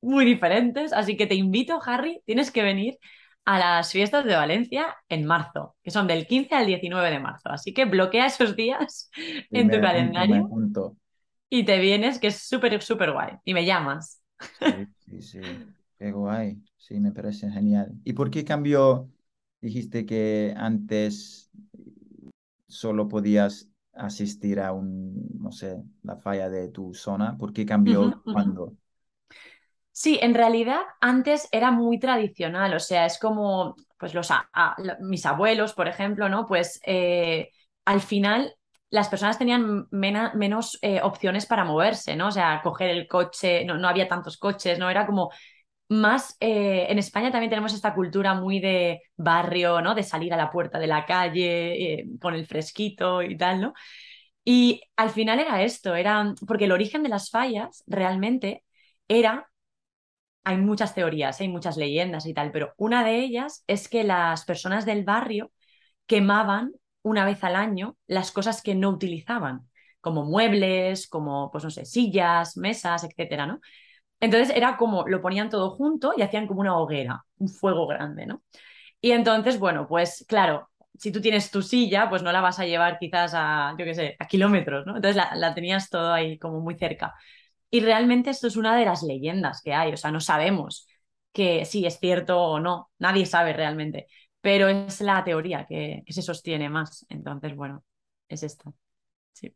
muy 0.00 0.24
diferentes, 0.24 0.92
así 0.92 1.16
que 1.16 1.26
te 1.26 1.34
invito, 1.34 1.80
Harry, 1.84 2.22
tienes 2.26 2.50
que 2.50 2.62
venir 2.62 2.98
a 3.44 3.58
las 3.58 3.92
fiestas 3.92 4.24
de 4.24 4.36
Valencia 4.36 4.96
en 5.08 5.26
marzo, 5.26 5.76
que 5.82 5.90
son 5.90 6.06
del 6.06 6.26
15 6.26 6.54
al 6.54 6.66
19 6.66 7.10
de 7.10 7.20
marzo. 7.20 7.50
Así 7.50 7.74
que 7.74 7.84
bloquea 7.86 8.26
esos 8.26 8.56
días 8.56 9.10
en 9.52 9.70
tu 9.70 9.80
calendario 9.80 10.44
y 11.48 11.64
te 11.64 11.78
vienes, 11.78 12.18
que 12.18 12.28
es 12.28 12.42
súper, 12.48 12.80
súper 12.82 13.12
guay. 13.12 13.32
Y 13.44 13.54
me 13.54 13.64
llamas. 13.64 14.22
Sí, 14.52 14.86
sí, 14.98 15.22
sí. 15.22 15.74
Qué 15.98 16.12
guay. 16.12 16.62
Sí, 16.76 17.00
me 17.00 17.12
parece 17.12 17.50
genial. 17.50 17.92
¿Y 18.04 18.12
por 18.12 18.30
qué 18.30 18.44
cambió? 18.44 19.10
Dijiste 19.60 20.06
que 20.06 20.54
antes 20.56 21.50
solo 22.70 23.08
podías 23.08 23.68
asistir 23.92 24.60
a 24.60 24.72
un, 24.72 25.28
no 25.38 25.52
sé, 25.52 25.76
la 26.02 26.16
falla 26.16 26.48
de 26.48 26.68
tu 26.68 26.94
zona. 26.94 27.36
¿Por 27.36 27.52
qué 27.52 27.66
cambió 27.66 28.22
cuando? 28.24 28.74
Sí, 29.92 30.18
en 30.22 30.34
realidad 30.34 30.80
antes 31.00 31.48
era 31.52 31.70
muy 31.70 31.98
tradicional, 31.98 32.72
o 32.74 32.80
sea, 32.80 33.04
es 33.04 33.18
como, 33.18 33.74
pues 33.98 34.14
los, 34.14 34.30
mis 35.00 35.26
abuelos, 35.26 35.74
por 35.74 35.88
ejemplo, 35.88 36.28
¿no? 36.28 36.46
Pues 36.46 36.80
eh, 36.86 37.50
al 37.84 38.00
final 38.00 38.54
las 38.88 39.08
personas 39.08 39.38
tenían 39.38 39.86
menos 39.90 40.78
eh, 40.82 41.00
opciones 41.02 41.46
para 41.46 41.64
moverse, 41.64 42.16
¿no? 42.16 42.28
O 42.28 42.32
sea, 42.32 42.60
coger 42.62 42.90
el 42.90 43.06
coche, 43.06 43.64
no, 43.64 43.76
no 43.76 43.88
había 43.88 44.08
tantos 44.08 44.36
coches, 44.36 44.78
¿no? 44.78 44.88
Era 44.88 45.06
como 45.06 45.30
más, 45.90 46.36
eh, 46.40 46.86
en 46.90 46.98
España 46.98 47.32
también 47.32 47.50
tenemos 47.50 47.74
esta 47.74 47.94
cultura 47.94 48.34
muy 48.34 48.60
de 48.60 49.02
barrio, 49.16 49.82
¿no? 49.82 49.94
De 49.94 50.04
salir 50.04 50.34
a 50.34 50.38
la 50.38 50.50
puerta 50.50 50.78
de 50.80 50.86
la 50.88 51.06
calle 51.06 52.06
con 52.20 52.34
el 52.34 52.46
fresquito 52.46 53.22
y 53.22 53.36
tal, 53.36 53.60
¿no? 53.60 53.74
Y 54.44 54.82
al 54.96 55.10
final 55.10 55.40
era 55.40 55.62
esto, 55.62 55.94
era, 55.96 56.34
porque 56.46 56.64
el 56.66 56.72
origen 56.72 57.02
de 57.02 57.10
las 57.10 57.30
fallas 57.30 57.84
realmente 57.86 58.64
era 59.08 59.48
hay 60.44 60.56
muchas 60.56 60.94
teorías, 60.94 61.40
hay 61.40 61.48
muchas 61.48 61.76
leyendas 61.76 62.26
y 62.26 62.34
tal, 62.34 62.50
pero 62.52 62.72
una 62.76 63.04
de 63.04 63.18
ellas 63.20 63.64
es 63.66 63.88
que 63.88 64.04
las 64.04 64.44
personas 64.44 64.86
del 64.86 65.04
barrio 65.04 65.52
quemaban 66.06 66.72
una 67.02 67.24
vez 67.24 67.44
al 67.44 67.56
año 67.56 67.96
las 68.06 68.32
cosas 68.32 68.62
que 68.62 68.74
no 68.74 68.90
utilizaban, 68.90 69.68
como 70.00 70.24
muebles, 70.24 71.08
como, 71.08 71.50
pues 71.52 71.64
no 71.64 71.70
sé, 71.70 71.84
sillas, 71.84 72.56
mesas, 72.56 73.04
etcétera, 73.04 73.46
¿no? 73.46 73.60
Entonces 74.20 74.54
era 74.54 74.76
como, 74.76 75.06
lo 75.08 75.22
ponían 75.22 75.48
todo 75.48 75.70
junto 75.70 76.12
y 76.16 76.22
hacían 76.22 76.46
como 76.46 76.60
una 76.60 76.76
hoguera, 76.78 77.24
un 77.38 77.48
fuego 77.48 77.86
grande, 77.86 78.26
¿no? 78.26 78.42
Y 79.00 79.12
entonces, 79.12 79.58
bueno, 79.58 79.86
pues 79.88 80.24
claro, 80.28 80.70
si 80.98 81.12
tú 81.12 81.20
tienes 81.20 81.50
tu 81.50 81.62
silla, 81.62 82.08
pues 82.10 82.22
no 82.22 82.32
la 82.32 82.42
vas 82.42 82.58
a 82.58 82.66
llevar 82.66 82.98
quizás 82.98 83.32
a, 83.34 83.74
yo 83.78 83.84
qué 83.86 83.94
sé, 83.94 84.16
a 84.18 84.26
kilómetros, 84.26 84.86
¿no? 84.86 84.96
Entonces 84.96 85.16
la, 85.16 85.54
tenías 85.54 85.88
todo 85.88 86.12
ahí 86.12 86.38
como 86.38 86.60
muy 86.60 86.76
cerca. 86.76 87.14
Y 87.70 87.80
realmente 87.80 88.30
esto 88.30 88.48
es 88.48 88.56
una 88.56 88.76
de 88.76 88.84
las 88.84 89.02
leyendas 89.02 89.62
que 89.62 89.74
hay, 89.74 89.92
o 89.92 89.96
sea, 89.96 90.10
no 90.12 90.20
sabemos 90.20 90.88
que 91.32 91.64
si 91.64 91.86
es 91.86 91.98
cierto 92.00 92.40
o 92.40 92.60
no, 92.60 92.90
nadie 92.98 93.26
sabe 93.26 93.52
realmente, 93.54 94.08
pero 94.40 94.68
es 94.68 95.00
la 95.00 95.24
teoría 95.24 95.66
que, 95.66 96.02
se 96.08 96.22
sostiene 96.22 96.68
más. 96.68 97.06
Entonces, 97.08 97.54
bueno, 97.56 97.84
es 98.28 98.42
esto. 98.42 98.74
Sí. 99.32 99.54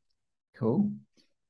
Cool. 0.59 0.91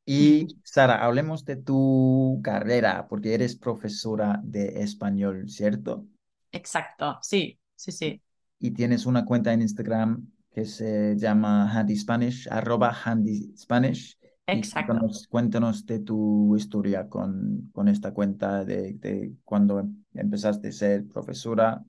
Y 0.06 0.48
Sara, 0.62 1.04
hablemos 1.04 1.44
de 1.44 1.56
tu 1.56 2.40
carrera, 2.42 3.06
porque 3.08 3.34
eres 3.34 3.56
profesora 3.56 4.40
de 4.42 4.82
español, 4.82 5.48
¿cierto? 5.48 6.06
Exacto, 6.52 7.18
sí, 7.22 7.58
sí, 7.74 7.92
sí. 7.92 8.22
Y 8.58 8.72
tienes 8.72 9.06
una 9.06 9.24
cuenta 9.24 9.52
en 9.52 9.62
Instagram 9.62 10.30
que 10.52 10.64
se 10.64 11.16
llama 11.16 11.70
Handy 11.70 11.96
Spanish, 11.96 12.48
arroba 12.50 12.94
Handy 13.04 13.54
Spanish. 13.56 14.18
Exacto. 14.46 14.94
Cuéntanos, 15.30 15.86
de 15.86 16.00
tu 16.00 16.54
historia 16.54 17.08
con, 17.08 17.70
con 17.72 17.88
esta 17.88 18.12
cuenta 18.12 18.64
de, 18.64 18.92
de, 18.94 19.32
cuando 19.42 19.88
empezaste 20.12 20.68
a 20.68 20.72
ser 20.72 21.08
profesora. 21.08 21.82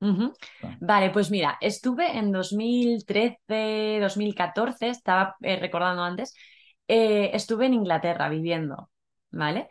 Ah. 0.00 0.32
Vale, 0.80 1.10
pues 1.10 1.30
mira, 1.30 1.58
estuve 1.60 2.18
en 2.18 2.32
2013, 2.32 3.98
2014, 4.00 4.88
estaba 4.88 5.36
eh, 5.42 5.56
recordando 5.60 6.02
antes, 6.02 6.34
eh, 6.88 7.30
estuve 7.34 7.66
en 7.66 7.74
Inglaterra 7.74 8.28
viviendo, 8.28 8.90
¿vale? 9.30 9.68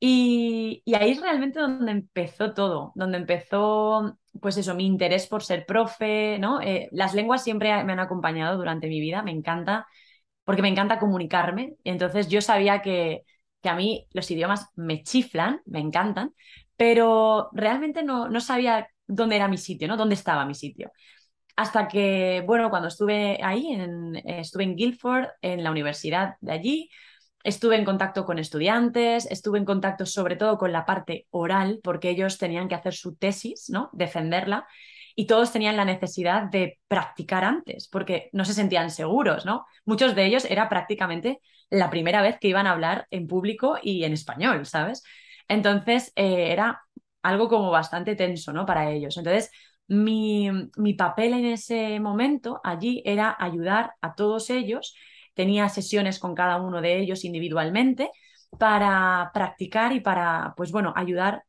Y, 0.00 0.82
ahí 0.94 1.12
es 1.12 1.20
realmente 1.20 1.60
donde 1.60 1.92
empezó 1.92 2.54
todo, 2.54 2.92
donde 2.94 3.18
empezó, 3.18 4.18
pues 4.40 4.56
eso, 4.56 4.74
mi 4.74 4.86
interés 4.86 5.26
por 5.26 5.42
ser 5.42 5.66
profe, 5.66 6.38
¿no? 6.38 6.60
Eh, 6.62 6.88
las 6.92 7.14
lenguas 7.14 7.44
siempre 7.44 7.84
me 7.84 7.92
han 7.92 8.00
acompañado 8.00 8.56
durante 8.56 8.88
mi 8.88 9.00
vida, 9.00 9.22
me 9.22 9.32
encanta 9.32 9.86
porque 10.44 10.62
me 10.62 10.68
encanta 10.68 10.98
comunicarme. 10.98 11.76
Entonces 11.84 12.28
yo 12.28 12.40
sabía 12.42 12.82
que, 12.82 13.22
que 13.62 13.68
a 13.68 13.74
mí 13.76 14.06
los 14.12 14.30
idiomas 14.30 14.68
me 14.76 15.02
chiflan, 15.02 15.60
me 15.66 15.80
encantan, 15.80 16.34
pero 16.76 17.50
realmente 17.52 18.02
no, 18.02 18.28
no 18.28 18.40
sabía 18.40 18.88
dónde 19.06 19.36
era 19.36 19.48
mi 19.48 19.58
sitio, 19.58 19.88
¿no? 19.88 19.96
¿Dónde 19.96 20.14
estaba 20.14 20.46
mi 20.46 20.54
sitio? 20.54 20.92
Hasta 21.56 21.88
que, 21.88 22.42
bueno, 22.46 22.70
cuando 22.70 22.88
estuve 22.88 23.38
ahí, 23.42 23.72
en, 23.72 24.16
estuve 24.16 24.64
en 24.64 24.76
Guildford, 24.76 25.26
en 25.42 25.62
la 25.64 25.70
universidad 25.70 26.36
de 26.40 26.52
allí, 26.52 26.90
estuve 27.44 27.76
en 27.76 27.84
contacto 27.84 28.24
con 28.24 28.38
estudiantes, 28.38 29.26
estuve 29.30 29.58
en 29.58 29.64
contacto 29.64 30.06
sobre 30.06 30.36
todo 30.36 30.58
con 30.58 30.72
la 30.72 30.84
parte 30.86 31.26
oral, 31.30 31.80
porque 31.82 32.10
ellos 32.10 32.38
tenían 32.38 32.68
que 32.68 32.74
hacer 32.74 32.94
su 32.94 33.16
tesis, 33.16 33.68
¿no? 33.70 33.90
Defenderla 33.92 34.66
y 35.16 35.26
todos 35.26 35.52
tenían 35.52 35.76
la 35.76 35.84
necesidad 35.84 36.44
de 36.44 36.78
practicar 36.88 37.44
antes 37.44 37.88
porque 37.88 38.30
no 38.32 38.44
se 38.44 38.54
sentían 38.54 38.90
seguros, 38.90 39.44
¿no? 39.44 39.66
Muchos 39.84 40.14
de 40.14 40.26
ellos 40.26 40.44
era 40.44 40.68
prácticamente 40.68 41.40
la 41.68 41.90
primera 41.90 42.22
vez 42.22 42.38
que 42.40 42.48
iban 42.48 42.66
a 42.66 42.72
hablar 42.72 43.06
en 43.10 43.26
público 43.26 43.78
y 43.82 44.04
en 44.04 44.12
español, 44.12 44.66
¿sabes? 44.66 45.02
Entonces 45.48 46.12
eh, 46.16 46.52
era 46.52 46.82
algo 47.22 47.48
como 47.48 47.70
bastante 47.70 48.16
tenso, 48.16 48.52
¿no? 48.52 48.64
Para 48.66 48.90
ellos. 48.90 49.16
Entonces, 49.16 49.50
mi, 49.90 50.48
mi 50.76 50.94
papel 50.94 51.34
en 51.34 51.46
ese 51.46 51.98
momento 52.00 52.60
allí 52.64 53.02
era 53.04 53.36
ayudar 53.38 53.94
a 54.00 54.14
todos 54.14 54.50
ellos. 54.50 54.94
Tenía 55.34 55.68
sesiones 55.68 56.18
con 56.18 56.34
cada 56.34 56.58
uno 56.58 56.80
de 56.80 56.98
ellos 56.98 57.24
individualmente 57.24 58.10
para 58.58 59.30
practicar 59.34 59.92
y 59.92 60.00
para, 60.00 60.54
pues 60.56 60.72
bueno, 60.72 60.92
ayudar 60.96 61.44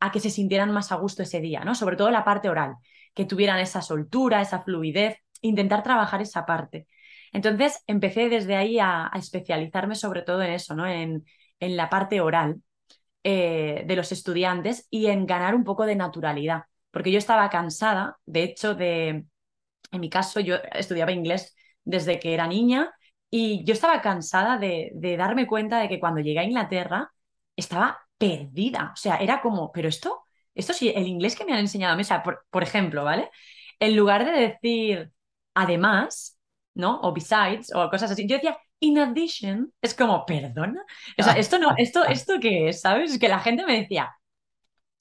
a 0.00 0.12
que 0.12 0.20
se 0.20 0.30
sintieran 0.30 0.70
más 0.72 0.92
a 0.92 0.96
gusto 0.96 1.22
ese 1.22 1.40
día, 1.40 1.64
¿no? 1.64 1.74
Sobre 1.74 1.96
todo 1.96 2.10
la 2.10 2.24
parte 2.24 2.48
oral 2.48 2.76
que 3.14 3.24
tuvieran 3.24 3.58
esa 3.58 3.82
soltura, 3.82 4.42
esa 4.42 4.60
fluidez, 4.60 5.18
intentar 5.40 5.82
trabajar 5.82 6.22
esa 6.22 6.46
parte. 6.46 6.86
Entonces 7.32 7.82
empecé 7.86 8.28
desde 8.28 8.56
ahí 8.56 8.78
a, 8.78 9.10
especializarme 9.14 9.94
sobre 9.94 10.22
todo 10.22 10.42
en 10.42 10.52
eso, 10.52 10.74
¿no? 10.74 10.86
en, 10.86 11.24
en 11.60 11.76
la 11.76 11.88
parte 11.90 12.20
oral 12.20 12.62
eh, 13.24 13.84
de 13.86 13.96
los 13.96 14.12
estudiantes 14.12 14.86
y 14.90 15.06
en 15.06 15.26
ganar 15.26 15.54
un 15.54 15.64
poco 15.64 15.86
de 15.86 15.96
naturalidad, 15.96 16.64
porque 16.90 17.12
yo 17.12 17.18
estaba 17.18 17.50
cansada, 17.50 18.18
de 18.26 18.42
hecho, 18.44 18.74
de, 18.74 19.24
en 19.90 20.00
mi 20.00 20.10
caso, 20.10 20.40
yo 20.40 20.56
estudiaba 20.72 21.12
inglés 21.12 21.54
desde 21.84 22.18
que 22.18 22.34
era 22.34 22.46
niña 22.46 22.92
y 23.30 23.64
yo 23.64 23.74
estaba 23.74 24.00
cansada 24.02 24.58
de, 24.58 24.90
de 24.94 25.16
darme 25.16 25.46
cuenta 25.46 25.80
de 25.80 25.88
que 25.88 26.00
cuando 26.00 26.20
llegué 26.20 26.40
a 26.40 26.44
Inglaterra 26.44 27.12
estaba 27.56 27.98
perdida, 28.18 28.92
o 28.94 28.96
sea, 28.96 29.16
era 29.16 29.40
como, 29.40 29.72
pero 29.72 29.88
esto 29.88 30.24
esto 30.58 30.72
sí, 30.72 30.92
el 30.94 31.06
inglés 31.06 31.36
que 31.36 31.44
me 31.44 31.52
han 31.52 31.60
enseñado 31.60 31.94
a 31.94 31.96
mí, 31.96 32.02
o 32.02 32.04
sea, 32.04 32.22
por, 32.22 32.62
ejemplo, 32.62 33.04
¿vale? 33.04 33.30
En 33.78 33.96
lugar 33.96 34.24
de 34.24 34.32
decir 34.32 35.12
además, 35.54 36.36
¿no? 36.74 37.00
O 37.02 37.12
besides, 37.12 37.72
o 37.74 37.88
cosas 37.88 38.10
así, 38.10 38.26
yo 38.26 38.36
decía 38.36 38.58
in 38.80 38.98
addition, 38.98 39.72
es 39.80 39.94
como, 39.94 40.26
perdona. 40.26 40.84
O 41.16 41.22
sea, 41.22 41.34
esto 41.34 41.58
no, 41.58 41.74
esto, 41.76 42.04
esto 42.04 42.34
qué 42.40 42.68
es, 42.68 42.80
¿sabes? 42.80 43.12
Es 43.12 43.18
que 43.20 43.28
la 43.28 43.38
gente 43.38 43.64
me 43.64 43.80
decía, 43.80 44.12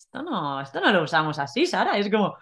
esto 0.07 0.23
no, 0.23 0.61
esto 0.61 0.79
no 0.81 0.91
lo 0.91 1.03
usamos 1.03 1.37
así, 1.39 1.65
Sara. 1.65 1.97
Es 1.97 2.09
como, 2.09 2.37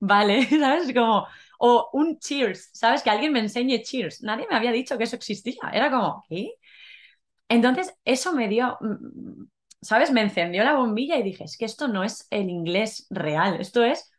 vale, 0.00 0.46
¿sabes? 0.60 0.88
Es 0.88 0.94
como, 0.94 1.26
o 1.58 1.90
un 1.92 2.18
cheers, 2.18 2.70
¿sabes? 2.72 3.02
Que 3.02 3.10
alguien 3.10 3.32
me 3.32 3.40
enseñe 3.40 3.82
cheers. 3.82 4.22
Nadie 4.22 4.46
me 4.50 4.56
había 4.56 4.72
dicho 4.72 4.98
que 4.98 5.04
eso 5.04 5.16
existía. 5.16 5.70
Era 5.72 5.90
como, 5.90 6.24
¿qué? 6.28 6.54
Entonces, 7.48 7.94
eso 8.04 8.32
me 8.32 8.48
dio, 8.48 8.76
mm, 8.80 9.44
¿sabes? 9.80 10.10
Me 10.12 10.22
encendió 10.22 10.64
la 10.64 10.74
bombilla 10.74 11.16
y 11.18 11.22
dije, 11.22 11.44
es 11.44 11.56
que 11.56 11.64
esto 11.64 11.88
no 11.88 12.04
es 12.04 12.26
el 12.30 12.50
inglés 12.50 13.06
real, 13.10 13.60
esto 13.60 13.84
es, 13.84 14.10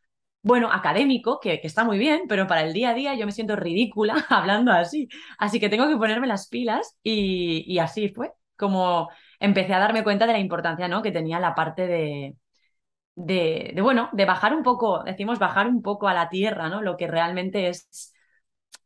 bueno, 0.41 0.71
académico, 0.71 1.39
que, 1.39 1.59
está 1.63 1.83
muy 1.83 1.97
bien, 1.99 2.21
pero 2.29 2.47
para 2.47 2.61
el 2.63 2.73
día 2.73 2.91
a 2.91 2.93
día 2.93 3.15
yo 3.15 3.25
me 3.25 3.31
siento 3.33 3.55
ridícula 3.55 4.25
hablando 4.29 4.71
así. 4.71 5.09
Así 5.37 5.59
que 5.59 5.69
tengo 5.69 5.87
que 5.89 5.97
ponerme 5.97 6.27
las 6.27 6.47
pilas 6.47 6.97
y, 7.03 7.77
así 7.79 8.09
fue 8.09 8.31
como 8.55 9.09
empecé 9.39 9.73
a 9.73 9.79
darme 9.79 10.03
cuenta 10.03 10.25
de 10.25 10.33
la 10.33 10.39
importancia 10.39 10.87
¿no? 10.87 11.03
que 11.03 11.11
tenía 11.11 11.39
la 11.39 11.53
parte 11.53 11.85
de, 11.87 12.35
de, 13.17 13.73
bueno, 13.81 14.09
de 14.13 14.25
bajar 14.25 14.53
un 14.53 14.61
poco, 14.61 15.03
decimos 15.03 15.39
bajar 15.39 15.67
un 15.67 15.81
poco 15.81 16.07
a 16.07 16.13
la 16.13 16.29
tierra, 16.29 16.69
¿no? 16.69 16.83
Lo 16.83 16.95
que 16.95 17.07
realmente 17.07 17.67
es 17.67 18.13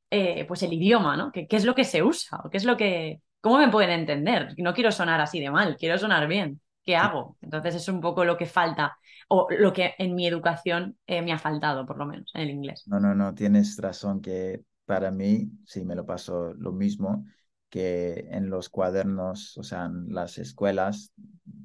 eh, 0.10 0.46
pues 0.48 0.64
el 0.64 0.72
idioma, 0.72 1.18
¿no? 1.18 1.32
¿Qué, 1.34 1.48
¿Qué, 1.48 1.58
es 1.58 1.66
lo 1.66 1.76
que 1.76 1.84
se 1.84 2.02
usa? 2.02 2.40
¿O 2.44 2.50
qué 2.50 2.58
es 2.58 2.64
lo 2.64 2.78
que, 2.78 3.22
¿Cómo 3.42 3.58
me 3.58 3.70
pueden 3.70 3.90
entender? 3.90 4.56
No 4.58 4.74
quiero 4.74 4.92
sonar 4.92 5.20
así 5.20 5.42
de 5.42 5.52
mal, 5.52 5.76
quiero 5.78 5.98
sonar 5.98 6.28
bien. 6.28 6.62
¿Qué 6.84 6.96
hago? 6.96 7.38
Entonces 7.42 7.76
es 7.76 7.88
un 7.90 8.00
poco 8.00 8.26
lo 8.26 8.38
que 8.38 8.46
falta 8.46 8.98
o 9.28 9.48
lo 9.52 9.72
que 9.74 9.94
en 10.00 10.16
mi 10.16 10.26
educación 10.26 10.98
eh, 11.06 11.22
me 11.22 11.34
ha 11.34 11.38
faltado, 11.38 11.86
por 11.86 11.98
lo 11.98 12.06
menos, 12.06 12.32
en 12.34 12.42
el 12.42 12.50
inglés. 12.50 12.84
No, 12.88 13.00
no, 13.00 13.14
no, 13.14 13.36
tienes 13.36 13.78
razón 13.78 14.22
que 14.22 14.62
para 14.86 15.12
mí 15.12 15.52
sí 15.66 15.84
me 15.84 15.96
lo 15.96 16.06
paso 16.06 16.54
lo 16.54 16.72
mismo 16.72 17.26
que 17.70 18.28
en 18.32 18.50
los 18.50 18.70
cuadernos, 18.70 19.58
o 19.58 19.64
sea, 19.64 19.86
en 19.86 20.14
las 20.14 20.38
escuelas 20.38 21.14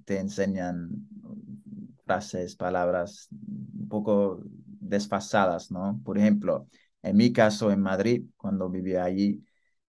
te 0.05 0.19
enseñan 0.19 0.91
frases, 2.07 2.57
palabras 2.57 3.29
un 3.33 3.89
poco 3.89 4.41
desfasadas, 4.45 5.71
¿no? 5.73 6.01
Por 6.05 6.19
ejemplo, 6.19 6.69
en 7.03 7.17
mi 7.17 7.33
caso 7.33 7.71
en 7.73 7.81
Madrid, 7.83 8.25
cuando 8.37 8.71
vivía 8.71 9.05
allí, 9.05 9.45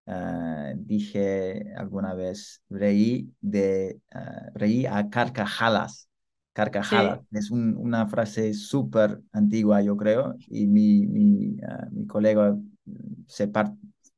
ah, 0.06 0.72
dije 0.76 1.72
alguna 1.76 2.14
vez, 2.14 2.62
reí, 2.68 3.32
de, 3.40 4.00
ah, 4.12 4.50
reí 4.54 4.86
a 4.86 5.08
carcajadas. 5.10 6.08
Carcajadas. 6.52 7.20
Es 7.30 7.50
una 7.52 8.08
frase 8.08 8.52
súper 8.54 9.20
antigua, 9.32 9.80
yo 9.82 9.96
creo, 9.96 10.34
y 10.48 10.66
mi, 10.66 11.06
mi, 11.06 11.56
mi 11.92 12.06
colega 12.08 12.56
se, 13.28 13.50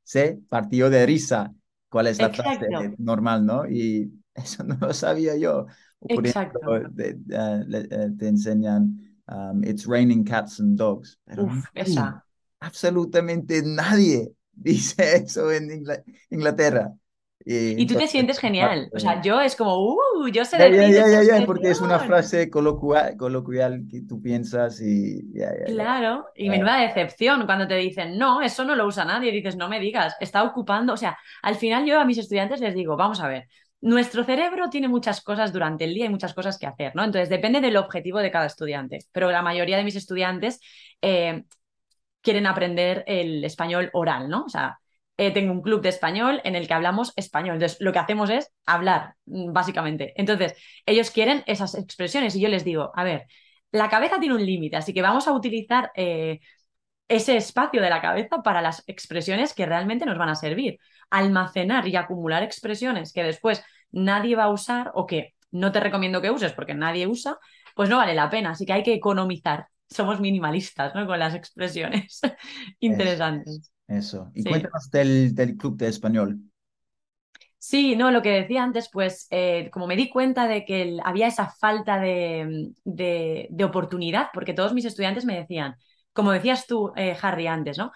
se 0.03 0.39
partió 0.49 0.89
de 0.89 1.05
risa 1.05 1.53
cuál 1.89 2.07
es 2.07 2.19
la 2.19 2.29
frase 2.31 2.65
normal, 2.97 3.45
¿no? 3.45 3.67
Y 3.69 4.11
eso 4.33 4.63
no 4.63 4.77
lo 4.81 4.93
sabía 4.93 5.37
yo. 5.37 5.67
Por 6.01 6.25
ejemplo, 6.25 6.77
eh, 6.77 7.15
te, 8.17 8.27
enseñan 8.27 8.99
um, 9.27 9.63
It's 9.63 9.85
raining 9.85 10.23
cats 10.23 10.59
and 10.59 10.77
dogs. 10.77 11.19
Pero 11.25 11.47
absolutamente 12.59 13.61
nadie 13.63 14.31
dice 14.51 15.17
eso 15.17 15.51
en 15.51 15.83
Inglaterra. 16.29 16.93
Y, 17.43 17.87
tú 17.87 17.95
te 17.95 18.07
sientes 18.07 18.37
genial. 18.37 18.89
O 18.93 18.99
sea, 18.99 19.21
yo 19.21 19.41
es 19.41 19.55
como, 19.55 19.95
uh, 19.95 20.27
yo 20.31 20.45
sé 20.45 20.57
decir. 20.57 20.93
Ya, 20.93 21.07
ya, 21.07 21.23
ya, 21.39 21.45
porque 21.45 21.71
es 21.71 21.81
una 21.81 21.97
frase 21.99 22.49
coloquial, 22.49 23.17
coloquial 23.17 23.85
que 23.89 24.01
tú 24.01 24.21
piensas 24.21 24.79
y. 24.81 25.33
claro, 25.65 26.27
y 26.35 26.49
menuda 26.49 26.77
decepción 26.77 27.45
cuando 27.45 27.67
te 27.67 27.75
dicen, 27.75 28.17
no, 28.17 28.41
eso 28.41 28.63
no 28.63 28.75
lo 28.75 28.85
usa 28.85 29.05
nadie. 29.05 29.31
Y 29.31 29.37
dices, 29.37 29.55
no 29.55 29.69
me 29.69 29.79
digas, 29.79 30.15
está 30.19 30.43
ocupando. 30.43 30.93
O 30.93 30.97
sea, 30.97 31.17
al 31.41 31.55
final 31.55 31.85
yo 31.85 31.99
a 31.99 32.05
mis 32.05 32.19
estudiantes 32.19 32.59
les 32.59 32.75
digo, 32.75 32.95
vamos 32.95 33.19
a 33.21 33.27
ver, 33.27 33.47
nuestro 33.81 34.23
cerebro 34.23 34.69
tiene 34.69 34.87
muchas 34.87 35.21
cosas 35.21 35.51
durante 35.53 35.85
el 35.85 35.93
día 35.93 36.05
y 36.05 36.09
muchas 36.09 36.33
cosas 36.33 36.57
que 36.57 36.67
hacer, 36.67 36.95
¿no? 36.95 37.03
Entonces 37.03 37.29
depende 37.29 37.61
del 37.61 37.77
objetivo 37.77 38.19
de 38.19 38.31
cada 38.31 38.45
estudiante. 38.45 38.99
Pero 39.11 39.31
la 39.31 39.41
mayoría 39.41 39.77
de 39.77 39.83
mis 39.83 39.95
estudiantes 39.95 40.59
eh, 41.01 41.43
quieren 42.21 42.47
aprender 42.47 43.03
el 43.07 43.43
español 43.43 43.89
oral, 43.93 44.29
¿no? 44.29 44.45
O 44.45 44.49
sea, 44.49 44.79
eh, 45.17 45.31
tengo 45.31 45.51
un 45.51 45.61
club 45.61 45.81
de 45.81 45.89
español 45.89 46.41
en 46.43 46.55
el 46.55 46.67
que 46.67 46.73
hablamos 46.73 47.13
español. 47.15 47.55
Entonces, 47.55 47.79
lo 47.81 47.93
que 47.93 47.99
hacemos 47.99 48.29
es 48.29 48.51
hablar, 48.65 49.15
mm, 49.25 49.51
básicamente. 49.53 50.13
Entonces, 50.15 50.55
ellos 50.85 51.11
quieren 51.11 51.43
esas 51.47 51.75
expresiones 51.75 52.35
y 52.35 52.41
yo 52.41 52.49
les 52.49 52.63
digo, 52.63 52.91
a 52.95 53.03
ver, 53.03 53.27
la 53.71 53.89
cabeza 53.89 54.19
tiene 54.19 54.35
un 54.35 54.45
límite, 54.45 54.77
así 54.77 54.93
que 54.93 55.01
vamos 55.01 55.27
a 55.27 55.33
utilizar 55.33 55.91
eh, 55.95 56.39
ese 57.07 57.37
espacio 57.37 57.81
de 57.81 57.89
la 57.89 58.01
cabeza 58.01 58.41
para 58.43 58.61
las 58.61 58.83
expresiones 58.87 59.53
que 59.53 59.65
realmente 59.65 60.05
nos 60.05 60.17
van 60.17 60.29
a 60.29 60.35
servir. 60.35 60.79
Almacenar 61.11 61.87
y 61.87 61.95
acumular 61.95 62.41
expresiones 62.41 63.13
que 63.13 63.23
después 63.23 63.63
nadie 63.91 64.35
va 64.35 64.45
a 64.45 64.49
usar 64.49 64.91
o 64.95 65.05
que 65.05 65.35
no 65.51 65.71
te 65.71 65.79
recomiendo 65.79 66.21
que 66.21 66.31
uses 66.31 66.53
porque 66.53 66.73
nadie 66.73 67.07
usa, 67.07 67.37
pues 67.75 67.89
no 67.89 67.97
vale 67.97 68.15
la 68.15 68.29
pena. 68.29 68.51
Así 68.51 68.65
que 68.65 68.73
hay 68.73 68.83
que 68.83 68.93
economizar. 68.93 69.67
Somos 69.89 70.19
minimalistas 70.19 70.95
¿no? 70.95 71.05
con 71.05 71.19
las 71.19 71.35
expresiones 71.35 72.21
interesantes. 72.79 73.71
Eso. 73.87 74.31
Y 74.33 74.43
cuéntanos 74.43 74.89
del, 74.89 75.57
club 75.57 75.77
de 75.77 75.87
español. 75.87 76.39
Sí, 77.57 77.95
no, 77.95 78.09
lo 78.09 78.21
que 78.21 78.31
decía 78.31 78.63
antes, 78.63 78.89
pues 78.91 79.27
eh, 79.29 79.69
como 79.71 79.85
me 79.85 79.95
di 79.95 80.09
cuenta 80.09 80.47
de 80.47 80.65
que 80.65 80.97
había 81.03 81.27
esa 81.27 81.49
falta 81.49 81.99
de, 81.99 82.73
oportunidad, 83.63 84.29
porque 84.33 84.53
todos 84.53 84.73
mis 84.73 84.85
estudiantes 84.85 85.25
me 85.25 85.35
decían, 85.37 85.75
como 86.13 86.31
decías 86.31 86.65
tú, 86.65 86.91
eh, 86.95 87.15
Harry, 87.21 87.47
antes, 87.47 87.77
¿no? 87.77 87.91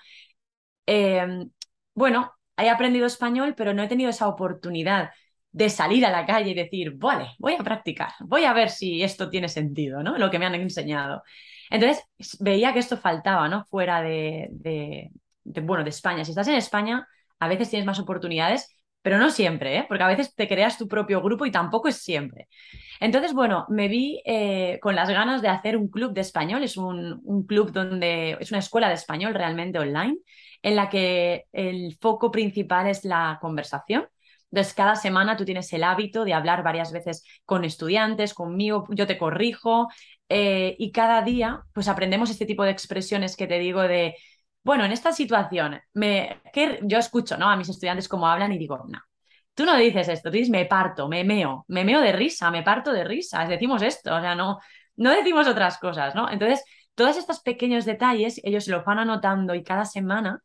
Em, 0.85 1.49
bueno, 1.95 2.34
he 2.57 2.69
aprendido 2.69 3.05
español, 3.05 3.53
pero 3.55 3.73
no 3.73 3.83
he 3.83 3.87
tenido 3.87 4.09
esa 4.09 4.27
oportunidad 4.27 5.11
de 5.51 5.69
salir 5.69 6.05
a 6.05 6.11
la 6.11 6.25
calle 6.25 6.51
y 6.51 6.53
decir, 6.53 6.93
vale, 6.95 7.29
voy 7.39 7.53
a 7.53 7.63
practicar, 7.63 8.11
voy 8.19 8.43
a 8.43 8.53
ver 8.53 8.69
si 8.69 9.03
esto 9.03 9.29
tiene 9.29 9.47
sentido, 9.47 10.03
¿no? 10.03 10.17
Lo 10.17 10.29
que 10.29 10.37
me 10.37 10.45
han 10.45 10.55
enseñado. 10.55 11.23
Entonces, 11.69 12.03
veía 12.39 12.73
que 12.73 12.79
esto 12.79 12.97
faltaba, 12.97 13.47
¿no? 13.47 13.63
Fuera 13.65 14.01
de, 14.01 14.49
bueno, 15.43 15.83
de 15.83 15.89
España. 15.89 16.25
Si 16.25 16.31
estás 16.31 16.47
en 16.49 16.55
España, 16.55 17.07
a 17.39 17.47
veces 17.47 17.69
tienes 17.69 17.85
más 17.85 17.99
oportunidades, 17.99 18.74
pero 19.05 19.19
no 19.19 19.29
siempre, 19.29 19.77
¿eh? 19.77 19.85
porque 19.87 20.03
a 20.03 20.07
veces 20.07 20.33
te 20.33 20.47
creas 20.47 20.79
tu 20.79 20.87
propio 20.87 21.21
grupo 21.21 21.45
y 21.45 21.51
tampoco 21.51 21.87
es 21.87 21.97
siempre. 21.97 22.47
Entonces, 22.99 23.33
bueno, 23.33 23.67
me 23.69 23.87
vi 23.87 24.19
eh, 24.25 24.79
con 24.81 24.95
las 24.95 25.07
ganas 25.11 25.43
de 25.43 25.47
hacer 25.47 25.77
un 25.77 25.89
club 25.89 26.11
de 26.11 26.21
español. 26.21 26.63
Es 26.63 26.75
un, 26.75 27.45
club 27.47 27.71
donde 27.71 28.35
es 28.39 28.49
una 28.49 28.57
escuela 28.57 28.87
de 28.87 28.95
español 28.95 29.35
realmente 29.35 29.77
online, 29.77 30.17
en 30.63 30.75
la 30.75 30.89
que 30.89 31.45
el 31.53 31.95
foco 32.01 32.31
principal 32.31 32.87
es 32.87 33.05
la 33.05 33.37
conversación. 33.39 34.07
Entonces, 34.49 34.73
cada 34.73 34.95
semana 34.95 35.37
tú 35.37 35.45
tienes 35.45 35.71
el 35.73 35.83
hábito 35.83 36.25
de 36.25 36.33
hablar 36.33 36.63
varias 36.63 36.91
veces 36.91 37.23
con 37.45 37.63
estudiantes, 37.63 38.33
conmigo, 38.33 38.87
yo 38.89 39.05
te 39.05 39.19
corrijo, 39.19 39.87
eh, 40.29 40.75
y 40.79 40.91
cada 40.91 41.21
día, 41.21 41.61
pues 41.73 41.87
aprendemos 41.87 42.31
este 42.31 42.47
tipo 42.47 42.63
de 42.63 42.71
expresiones 42.71 43.35
que 43.35 43.45
te 43.45 43.59
digo 43.59 43.83
de 43.83 44.15
bueno, 44.65 44.83
en 44.83 44.91
esta 44.91 45.11
situación, 45.11 45.79
me, 45.93 46.41
yo 46.81 46.97
escucho 46.97 47.37
¿no? 47.37 47.47
a 47.47 47.55
mis 47.55 47.69
estudiantes 47.69 48.07
cómo 48.09 48.27
hablan 48.27 48.51
y 48.51 48.57
digo, 48.57 48.83
no, 48.89 48.99
tú 49.53 49.63
no 49.63 49.77
dices 49.77 50.09
esto, 50.09 50.31
tú 50.31 50.37
dices 50.37 50.49
me 50.49 50.65
parto, 50.65 51.07
me 51.07 51.23
meo, 51.23 51.65
me 51.67 51.85
meo 51.85 52.01
de 52.01 52.11
risa, 52.11 52.49
me 52.49 52.63
parto 52.63 52.91
de 52.91 53.03
risa, 53.03 53.45
decimos 53.45 53.83
esto, 53.83 54.15
o 54.15 54.19
sea, 54.19 54.33
no, 54.33 54.59
no 54.95 55.11
decimos 55.11 55.47
otras 55.47 55.77
cosas, 55.77 56.15
¿no? 56.15 56.31
Entonces, 56.31 56.63
todos 56.95 57.15
estos 57.15 57.41
pequeños 57.41 57.85
detalles, 57.85 58.41
ellos 58.43 58.67
lo 58.67 58.83
van 58.83 58.97
anotando 58.97 59.53
y 59.53 59.63
cada 59.63 59.85
semana 59.85 60.41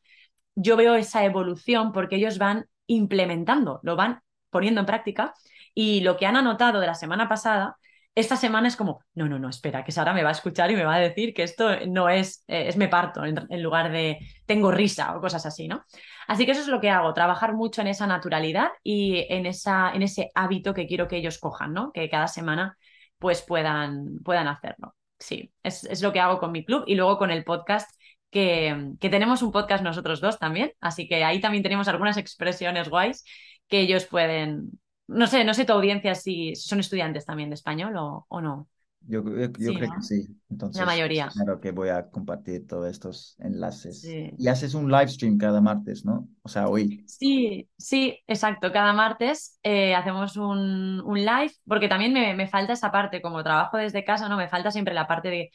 yo 0.54 0.76
veo 0.76 0.96
esa 0.96 1.24
evolución 1.24 1.90
porque 1.92 2.16
ellos 2.16 2.36
van 2.36 2.66
implementando, 2.88 3.80
lo 3.82 3.96
van 3.96 4.20
poniendo 4.50 4.80
en 4.80 4.86
práctica 4.86 5.32
y 5.74 6.02
lo 6.02 6.18
que 6.18 6.26
han 6.26 6.36
anotado 6.36 6.80
de 6.80 6.86
la 6.88 6.94
semana 6.94 7.26
pasada 7.26 7.78
esta 8.20 8.36
semana 8.36 8.68
es 8.68 8.76
como, 8.76 9.04
no, 9.14 9.28
no, 9.28 9.38
no, 9.38 9.48
espera, 9.48 9.84
que 9.84 9.92
Sara 9.92 10.12
me 10.12 10.22
va 10.22 10.28
a 10.30 10.32
escuchar 10.32 10.70
y 10.70 10.76
me 10.76 10.84
va 10.84 10.94
a 10.94 11.00
decir 11.00 11.34
que 11.34 11.42
esto 11.42 11.86
no 11.86 12.08
es, 12.08 12.44
eh, 12.46 12.68
es 12.68 12.76
me 12.76 12.88
parto, 12.88 13.24
en, 13.24 13.62
lugar 13.62 13.90
de 13.90 14.18
tengo 14.46 14.70
risa 14.70 15.16
o 15.16 15.20
cosas 15.20 15.44
así, 15.46 15.68
¿no? 15.68 15.84
Así 16.28 16.46
que 16.46 16.52
eso 16.52 16.60
es 16.60 16.68
lo 16.68 16.80
que 16.80 16.90
hago, 16.90 17.12
trabajar 17.14 17.54
mucho 17.54 17.80
en 17.80 17.88
esa 17.88 18.06
naturalidad 18.06 18.68
y 18.82 19.26
en, 19.28 19.46
esa, 19.46 19.92
en 19.92 20.02
ese 20.02 20.30
hábito 20.34 20.74
que 20.74 20.86
quiero 20.86 21.08
que 21.08 21.16
ellos 21.16 21.38
cojan, 21.38 21.72
¿no? 21.72 21.92
Que 21.92 22.08
cada 22.08 22.28
semana 22.28 22.76
pues 23.18 23.42
puedan, 23.42 24.20
puedan 24.24 24.48
hacerlo. 24.48 24.94
Sí, 25.18 25.52
es, 25.62 26.00
lo 26.02 26.12
que 26.12 26.20
hago 26.20 26.38
con 26.38 26.52
mi 26.52 26.64
club 26.64 26.84
y 26.86 26.94
luego 26.94 27.18
con 27.18 27.30
el 27.30 27.44
podcast 27.44 27.90
que, 28.30 28.92
que, 29.00 29.10
tenemos 29.10 29.42
un 29.42 29.52
podcast 29.52 29.82
nosotros 29.84 30.20
dos 30.20 30.38
también, 30.38 30.72
así 30.80 31.08
que 31.08 31.24
ahí 31.24 31.40
también 31.40 31.62
tenemos 31.62 31.88
algunas 31.88 32.16
expresiones 32.16 32.88
guays 32.88 33.24
que 33.68 33.80
ellos 33.80 34.06
pueden, 34.06 34.70
no 35.10 35.26
sé, 35.26 35.44
no 35.44 35.54
sé 35.54 35.64
tu 35.64 35.72
audiencia 35.72 36.14
si 36.14 36.54
son 36.54 36.80
estudiantes 36.80 37.26
también 37.26 37.50
de 37.50 37.54
español 37.54 37.94
o, 37.96 38.40
no. 38.40 38.68
Yo, 39.02 39.24
creo 39.24 39.50
que 39.50 40.02
sí. 40.02 40.26
Entonces, 40.50 40.78
la 40.78 40.86
mayoría. 40.86 41.28
Claro 41.28 41.58
que 41.58 41.70
voy 41.70 41.88
a 41.88 42.10
compartir 42.10 42.66
todos 42.66 42.88
estos 42.88 43.34
enlaces. 43.38 44.04
Y 44.04 44.46
haces 44.46 44.74
un 44.74 44.90
live 44.90 45.08
stream 45.08 45.38
cada 45.38 45.60
martes, 45.60 46.04
¿no? 46.04 46.28
O 46.42 46.48
sea, 46.48 46.68
hoy. 46.68 47.02
Sí, 47.06 47.68
sí, 47.78 48.18
exacto. 48.26 48.70
Cada 48.72 48.92
martes 48.92 49.58
eh, 49.62 49.94
hacemos 49.94 50.36
un, 50.36 51.00
un, 51.00 51.18
live, 51.18 51.52
porque 51.66 51.88
también 51.88 52.12
me, 52.12 52.34
me, 52.34 52.46
falta 52.46 52.74
esa 52.74 52.92
parte, 52.92 53.22
como 53.22 53.42
trabajo 53.42 53.78
desde 53.78 54.04
casa, 54.04 54.28
¿no? 54.28 54.36
Me 54.36 54.48
falta 54.48 54.70
siempre 54.70 54.92
la 54.92 55.06
parte 55.06 55.30
de 55.30 55.50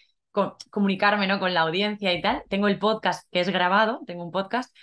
comunicarme, 0.70 1.28
¿no? 1.28 1.40
Con 1.40 1.54
la 1.54 1.62
audiencia 1.62 2.14
y 2.14 2.22
tal. 2.22 2.44
Tengo 2.50 2.68
el 2.68 2.80
podcast 2.80 3.28
que 3.32 3.40
es 3.40 3.50
grabado, 3.50 4.02
tengo 4.06 4.24
un 4.24 4.32
podcast, 4.32 4.76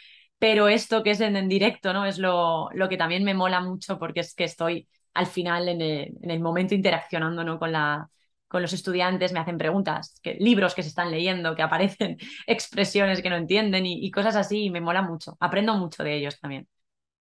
pero 0.43 0.67
esto 0.67 1.05
que 1.05 1.13
es 1.13 1.21
en, 1.21 1.49
directo, 1.49 1.93
¿no? 1.93 2.05
Es 2.05 2.19
lo, 2.19 2.69
lo, 2.73 2.89
que 2.89 2.97
también 2.97 3.23
me 3.23 3.33
mola 3.33 3.61
mucho 3.61 3.97
porque 3.97 4.19
es 4.19 4.35
que 4.35 4.43
estoy 4.43 4.89
al 5.15 5.27
final 5.27 5.69
en 5.69 5.81
el, 5.81 6.41
momento 6.41 6.75
interaccionando, 6.75 7.45
¿no? 7.45 7.61
Con, 7.61 7.71
la, 7.71 8.11
con 8.49 8.61
los 8.61 8.73
estudiantes, 8.73 9.33
me 9.33 9.39
hacen 9.39 9.57
preguntas, 9.57 10.19
que, 10.21 10.35
libros 10.35 10.75
que 10.75 10.83
se 10.83 10.89
están 10.89 11.13
leyendo, 11.13 11.55
que 11.55 11.63
aparecen 11.63 12.19
expresiones 12.49 13.23
que 13.23 13.31
no 13.31 13.37
entienden 13.37 13.87
y, 13.87 14.11
cosas 14.11 14.35
así, 14.35 14.65
y 14.65 14.71
me 14.71 14.81
mola 14.81 15.03
mucho. 15.03 15.37
Aprendo 15.39 15.77
mucho 15.77 16.03
de 16.03 16.17
ellos 16.17 16.41
también. 16.41 16.67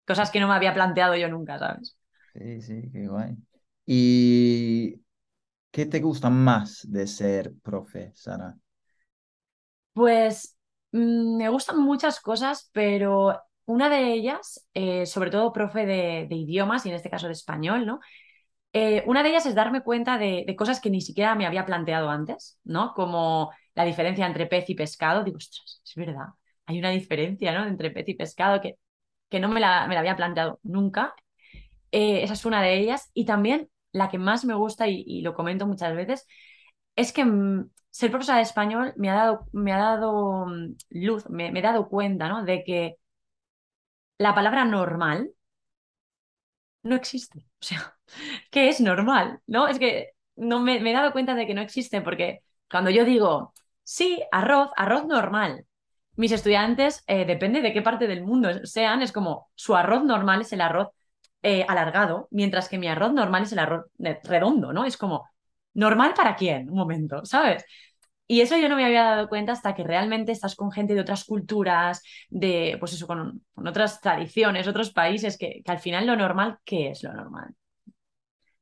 Cosas 0.05 0.33
que 0.33 0.41
no 0.41 0.49
me 0.49 0.55
había 0.55 0.75
planteado 0.75 1.15
yo 1.15 1.29
nunca, 1.29 1.57
¿sabes? 1.57 1.97
Sí, 2.33 2.63
sí, 2.63 2.91
qué 2.93 3.07
guay. 3.07 3.37
¿Y 3.87 5.01
qué 5.71 5.87
te 5.87 6.01
gusta 6.01 6.31
más 6.31 6.85
de 6.91 7.07
ser 7.07 7.53
profe, 7.63 8.11
Sara? 8.17 8.57
Pues 9.93 10.54
me 10.95 11.49
gustan 11.49 11.79
muchas 11.81 12.21
cosas, 12.21 12.71
pero 12.73 13.41
una 13.67 13.89
de 13.89 14.13
ellas, 14.13 14.69
eh, 14.75 15.07
sobre 15.07 15.31
todo 15.31 15.53
profe 15.53 15.87
de, 15.87 16.29
idiomas 16.31 16.87
y 16.87 16.91
en 16.91 16.95
este 16.95 17.11
caso 17.11 17.27
de 17.27 17.33
español, 17.33 17.85
¿no? 17.85 18.01
Eh, 18.73 19.03
una 19.07 19.23
de 19.23 19.31
ellas 19.31 19.47
es 19.47 19.55
darme 19.55 19.83
cuenta 19.83 20.19
de, 20.19 20.55
cosas 20.57 20.81
que 20.81 20.91
ni 20.91 21.01
siquiera 21.01 21.35
me 21.35 21.47
había 21.47 21.67
planteado 21.67 22.11
antes, 22.11 22.59
¿no? 22.65 22.95
Como 22.95 23.51
la 23.75 23.85
diferencia 23.85 24.27
entre 24.27 24.47
pez 24.47 24.71
y 24.71 24.75
pescado. 24.77 25.25
Digo, 25.25 25.39
ostras, 25.39 25.81
es 25.85 25.95
verdad, 25.97 26.27
hay 26.67 26.79
una 26.79 26.91
diferencia, 26.91 27.53
¿no? 27.59 27.67
Entre 27.67 27.91
pez 27.91 28.09
y 28.09 28.15
pescado 28.15 28.61
que, 28.61 28.77
que 29.29 29.41
no 29.41 29.49
me 29.49 29.61
la, 29.61 29.87
me 29.89 29.95
la 29.95 30.01
había 30.01 30.17
planteado 30.17 30.61
nunca. 30.63 31.15
Eh, 31.93 32.23
esa 32.25 32.35
es 32.35 32.45
una 32.45 32.63
de 32.63 32.79
ellas. 32.79 33.11
Y 33.15 33.25
también 33.25 33.71
la 33.93 34.09
que 34.11 34.19
más 34.19 34.45
me 34.45 34.55
gusta, 34.55 34.89
y 34.89 35.23
lo 35.23 35.35
comento 35.35 35.67
muchas 35.67 35.95
veces, 35.97 36.27
es 36.97 37.13
que 37.13 37.25
mm, 37.25 37.71
ser 37.91 38.11
profesora 38.11 38.39
de 38.39 38.45
español 38.45 38.93
me 38.97 39.11
ha 39.11 39.15
dado, 39.15 39.49
me 39.53 39.73
ha 39.73 39.79
dado 39.79 40.47
mm, 40.47 40.77
luz, 40.91 41.29
me, 41.31 41.49
he 41.49 41.63
dado 41.63 41.89
cuenta, 41.89 42.29
¿no? 42.29 42.45
De 42.45 42.65
que 42.65 42.97
la 44.19 44.35
palabra 44.35 44.65
normal 44.65 45.31
no 46.83 46.97
existe. 46.97 47.47
O 47.65 47.67
sea, 47.67 47.97
¿qué 48.51 48.69
es 48.69 48.81
normal? 48.81 49.41
¿No? 49.47 49.69
Es 49.69 49.79
que 49.79 50.11
no 50.37 50.61
me, 50.61 50.77
he 50.77 50.93
dado 50.93 51.13
cuenta 51.13 51.35
de 51.35 51.47
que 51.47 51.55
no 51.55 51.63
existe 51.63 52.03
porque 52.03 52.43
cuando 52.71 52.91
yo 52.91 53.05
digo 53.07 53.55
Sí, 53.85 54.23
arroz, 54.33 54.71
arroz 54.77 55.07
normal. 55.07 55.67
Mis 56.17 56.33
estudiantes, 56.33 57.05
eh, 57.07 57.27
depende 57.27 57.61
de 57.63 57.73
qué 57.73 57.83
parte 57.83 58.07
del 58.07 58.23
mundo 58.25 58.65
sean, 58.67 59.03
es 59.03 59.13
como 59.13 59.51
su 59.55 59.77
arroz 59.77 60.05
normal 60.05 60.41
es 60.43 60.53
el 60.53 60.63
arroz 60.63 60.89
eh, 61.43 61.65
alargado, 61.69 62.29
mientras 62.31 62.69
que 62.69 62.79
mi 62.79 62.89
arroz 62.89 63.13
normal 63.13 63.43
es 63.45 63.53
el 63.53 63.59
arroz 63.59 63.87
eh, 64.03 64.21
redondo, 64.25 64.73
¿no? 64.73 64.85
Es 64.87 64.97
como, 64.97 65.29
¿normal 65.75 66.15
para 66.15 66.37
quién? 66.37 66.71
Un 66.71 66.77
momento, 66.77 67.25
¿sabes? 67.25 67.65
Y 68.27 68.41
eso 68.41 68.57
yo 68.57 68.69
no 68.69 68.77
me 68.77 68.87
había 68.87 69.05
dado 69.05 69.29
cuenta 69.29 69.53
hasta 69.53 69.75
que 69.75 69.85
realmente 69.85 70.33
estás 70.33 70.57
con 70.57 70.73
gente 70.73 70.95
de 70.95 71.01
otras 71.01 71.25
culturas, 71.25 72.03
de, 72.31 72.77
pues 72.81 72.95
eso, 72.95 73.07
con, 73.07 73.45
otras 73.55 74.01
tradiciones, 74.01 74.67
otros 74.67 74.93
países, 74.93 75.37
que, 75.37 75.63
que, 75.63 75.71
al 75.71 75.79
final 75.79 76.07
lo 76.07 76.17
normal, 76.17 76.59
¿qué 76.65 76.91
es 76.91 77.03
lo 77.03 77.13
normal? 77.13 77.55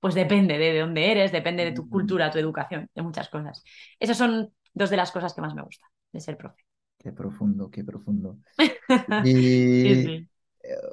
Pues 0.00 0.14
depende 0.16 0.58
de 0.58 0.80
dónde 0.80 1.12
eres, 1.12 1.30
depende 1.30 1.64
de 1.64 1.70
tu 1.70 1.88
cultura, 1.88 2.30
tu 2.30 2.38
educación, 2.38 2.90
de 2.92 3.02
muchas 3.02 3.28
cosas. 3.28 3.62
Esas 4.00 4.18
son 4.18 4.52
dos 4.74 4.90
de 4.90 4.96
las 4.96 5.12
cosas 5.12 5.32
que 5.32 5.40
más 5.40 5.54
me 5.54 5.62
gustan 5.62 5.88
de 6.12 6.20
ser 6.20 6.36
profe. 6.36 6.62
Qué 6.98 7.12
profundo, 7.12 7.70
qué 7.70 7.84
profundo. 7.84 8.38
Y 9.24 10.28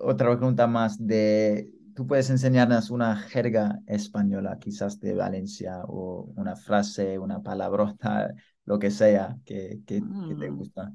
otra 0.01 0.35
pregunta 0.35 0.65
más 0.65 1.05
de, 1.05 1.69
¿tú 1.99 2.07
puedes 2.07 2.29
enseñarnos 2.29 2.91
una 2.91 3.17
jerga 3.17 3.79
española, 3.85 4.57
quizás 4.57 5.01
de 5.01 5.15
Valencia, 5.15 5.81
o 5.85 6.31
una 6.37 6.55
frase, 6.55 7.19
una 7.19 7.43
palabrota, 7.43 8.29
lo 8.63 8.79
que 8.79 8.89
sea 8.89 9.35
que, 9.45 9.79
que, 9.85 9.99
te 9.99 10.49
mm. 10.49 10.55
gusta? 10.55 10.93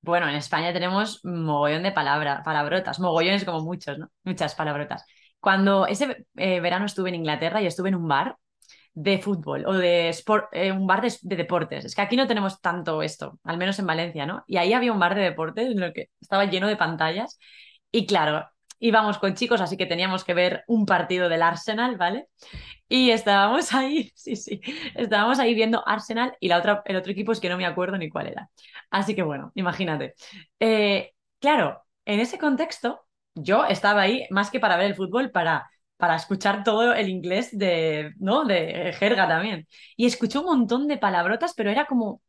Bueno, 0.00 0.28
en 0.28 0.34
España 0.34 0.72
tenemos 0.72 1.24
mogollón 1.24 1.84
de 1.84 1.92
palabras, 1.92 2.42
palabrotas, 2.44 2.98
mogollones 2.98 3.44
como 3.44 3.60
muchos, 3.60 3.96
¿no? 4.00 4.10
Muchas 4.24 4.56
palabrotas. 4.56 5.04
Cuando 5.38 5.86
ese 5.86 6.26
eh, 6.34 6.58
verano 6.58 6.86
estuve 6.86 7.10
en 7.10 7.14
Inglaterra 7.14 7.62
y 7.62 7.66
estuve 7.66 7.90
en 7.90 7.94
un 7.94 8.08
bar 8.08 8.36
de 8.94 9.20
fútbol 9.20 9.64
o 9.64 9.74
de 9.74 10.08
sport, 10.08 10.48
eh, 10.50 10.72
un 10.72 10.88
bar 10.88 11.02
de, 11.02 11.36
deportes. 11.36 11.84
Es 11.84 11.94
que 11.94 12.02
aquí 12.02 12.16
no 12.16 12.26
tenemos 12.26 12.60
tanto 12.60 13.00
esto, 13.00 13.38
al 13.44 13.58
menos 13.58 13.78
en 13.78 13.86
Valencia, 13.86 14.26
¿no? 14.26 14.42
Y 14.48 14.56
ahí 14.56 14.72
había 14.72 14.92
un 14.92 14.98
bar 14.98 15.14
de 15.14 15.22
deportes 15.22 15.70
en 15.70 15.80
el 15.80 15.92
que 15.92 16.08
estaba 16.20 16.46
lleno 16.46 16.66
de 16.66 16.76
pantallas 16.76 17.38
y 17.92 18.06
claro, 18.06 18.44
íbamos 18.82 19.18
con 19.18 19.34
chicos, 19.34 19.60
así 19.60 19.76
que 19.76 19.86
teníamos 19.86 20.24
que 20.24 20.34
ver 20.34 20.64
un 20.66 20.86
partido 20.86 21.28
del 21.28 21.42
Arsenal, 21.42 21.96
¿vale? 21.96 22.26
Y 22.88 23.10
estábamos 23.10 23.72
ahí, 23.74 24.12
sí, 24.14 24.36
sí, 24.36 24.60
estábamos 24.94 25.38
ahí 25.38 25.54
viendo 25.54 25.86
Arsenal 25.86 26.36
y 26.40 26.48
la 26.48 26.58
otra, 26.58 26.82
el 26.86 26.96
otro 26.96 27.12
equipo 27.12 27.32
es 27.32 27.40
que 27.40 27.48
no 27.48 27.56
me 27.56 27.66
acuerdo 27.66 27.96
ni 27.98 28.08
cuál 28.10 28.28
era. 28.28 28.50
Así 28.90 29.14
que 29.14 29.22
bueno, 29.22 29.52
imagínate. 29.54 30.14
Eh, 30.60 31.12
claro, 31.40 31.82
en 32.04 32.20
ese 32.20 32.38
contexto, 32.38 33.02
yo 33.34 33.64
estaba 33.66 34.02
ahí 34.02 34.26
más 34.30 34.50
que 34.50 34.60
para 34.60 34.76
ver 34.76 34.86
el 34.86 34.94
fútbol, 34.96 35.30
para 35.30 35.68
para 35.96 36.16
escuchar 36.16 36.64
todo 36.64 36.92
el 36.94 37.08
inglés 37.08 37.56
de, 37.56 38.12
¿no? 38.18 38.44
De 38.44 38.92
jerga 38.98 39.28
también. 39.28 39.68
Y 39.96 40.06
escuché 40.06 40.38
un 40.40 40.46
montón 40.46 40.88
de 40.88 40.98
palabrotas, 40.98 41.54
pero 41.56 41.70
era 41.70 41.86
como 41.86 42.22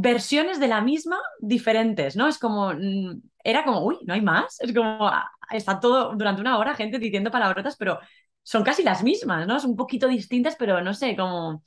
versiones 0.00 0.60
de 0.60 0.68
la 0.68 0.80
misma 0.80 1.18
diferentes, 1.40 2.16
¿no? 2.16 2.28
Es 2.28 2.38
como, 2.38 2.72
mm, 2.72 3.22
era 3.44 3.64
como, 3.64 3.84
uy, 3.84 3.98
no 4.06 4.14
hay 4.14 4.20
más. 4.22 4.60
Es 4.60 4.72
como, 4.74 5.10
está 5.50 5.80
todo 5.80 6.14
durante 6.16 6.40
una 6.40 6.58
hora 6.58 6.74
gente 6.74 6.98
diciendo 6.98 7.30
palabrotas, 7.30 7.76
pero 7.76 7.98
son 8.42 8.62
casi 8.64 8.82
las 8.82 9.02
mismas, 9.02 9.46
¿no? 9.46 9.60
Son 9.60 9.70
un 9.70 9.76
poquito 9.76 10.08
distintas, 10.08 10.56
pero 10.56 10.80
no 10.82 10.94
sé, 10.94 11.16
como, 11.16 11.62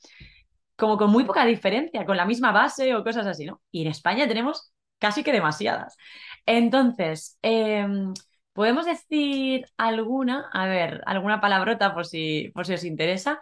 como 0.76 0.96
con 0.98 1.10
muy 1.10 1.24
poca 1.24 1.44
diferencia, 1.46 2.04
con 2.06 2.16
la 2.16 2.26
misma 2.26 2.52
base 2.52 2.94
o 2.94 3.04
cosas 3.04 3.26
así, 3.26 3.44
¿no? 3.46 3.60
Y 3.70 3.82
en 3.82 3.88
España 3.88 4.28
tenemos 4.28 4.72
casi 4.98 5.22
que 5.24 5.32
demasiadas. 5.32 5.96
Entonces, 6.46 7.38
em, 7.42 8.12
Podemos 8.58 8.86
decir 8.86 9.66
alguna, 9.76 10.50
a 10.52 10.66
ver, 10.66 11.00
alguna 11.06 11.40
palabrota 11.40 11.94
por 11.94 12.06
si, 12.06 12.50
por 12.54 12.66
si 12.66 12.74
os 12.74 12.82
interesa, 12.82 13.40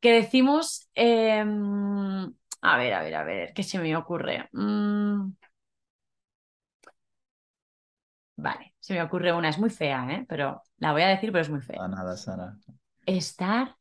que 0.00 0.12
decimos, 0.12 0.88
em, 0.94 2.32
a 2.60 2.76
ver, 2.78 2.94
a 2.94 3.02
ver, 3.02 3.14
a 3.14 3.24
ver, 3.24 3.52
¿qué 3.52 3.62
se 3.62 3.78
me 3.78 3.96
ocurre? 3.96 4.48
Mm. 4.52 5.30
Vale, 8.36 8.74
se 8.78 8.94
me 8.94 9.02
ocurre 9.02 9.32
una, 9.32 9.48
es 9.48 9.58
muy 9.58 9.70
fea, 9.70 10.06
¿eh? 10.10 10.26
pero 10.28 10.62
la 10.78 10.92
voy 10.92 11.02
a 11.02 11.08
decir, 11.08 11.32
pero 11.32 11.42
es 11.42 11.50
muy 11.50 11.60
fea. 11.60 11.88
nada, 11.88 12.16
Sara. 12.16 12.56
Estar 13.06 13.76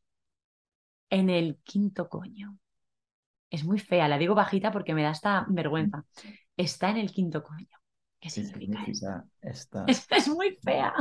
en 1.09 1.29
el 1.29 1.57
quinto 1.63 2.07
coño. 2.09 2.57
Es 3.49 3.63
muy 3.63 3.79
fea, 3.79 4.07
la 4.07 4.17
digo 4.17 4.35
bajita 4.35 4.71
porque 4.71 4.93
me 4.93 5.03
da 5.03 5.11
esta 5.11 5.45
vergüenza. 5.49 6.05
Está 6.57 6.89
en 6.89 6.97
el 6.97 7.11
quinto 7.11 7.43
coño. 7.43 7.77
¿Qué 8.19 8.29
significa, 8.29 9.25
Es, 9.41 10.27
muy 10.27 10.57
fea. 10.63 10.93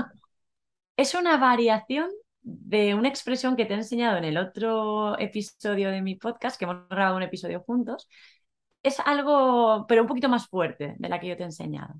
Es 0.96 1.14
una 1.14 1.36
variación 1.38 2.10
de 2.44 2.94
una 2.94 3.08
expresión 3.08 3.56
que 3.56 3.66
te 3.66 3.74
he 3.74 3.76
enseñado 3.76 4.18
en 4.18 4.24
el 4.24 4.38
otro 4.38 5.18
episodio 5.18 5.90
de 5.90 6.02
mi 6.02 6.16
podcast, 6.16 6.58
que 6.58 6.64
hemos 6.66 6.88
grabado 6.88 7.16
un 7.16 7.22
episodio 7.22 7.60
juntos. 7.60 8.08
Es 8.82 9.00
algo, 9.00 9.86
pero 9.88 10.02
un 10.02 10.08
poquito 10.08 10.28
más 10.28 10.46
fuerte 10.48 10.94
de 10.98 11.08
la 11.08 11.20
que 11.20 11.28
yo 11.28 11.36
te 11.36 11.42
he 11.42 11.46
enseñado. 11.46 11.94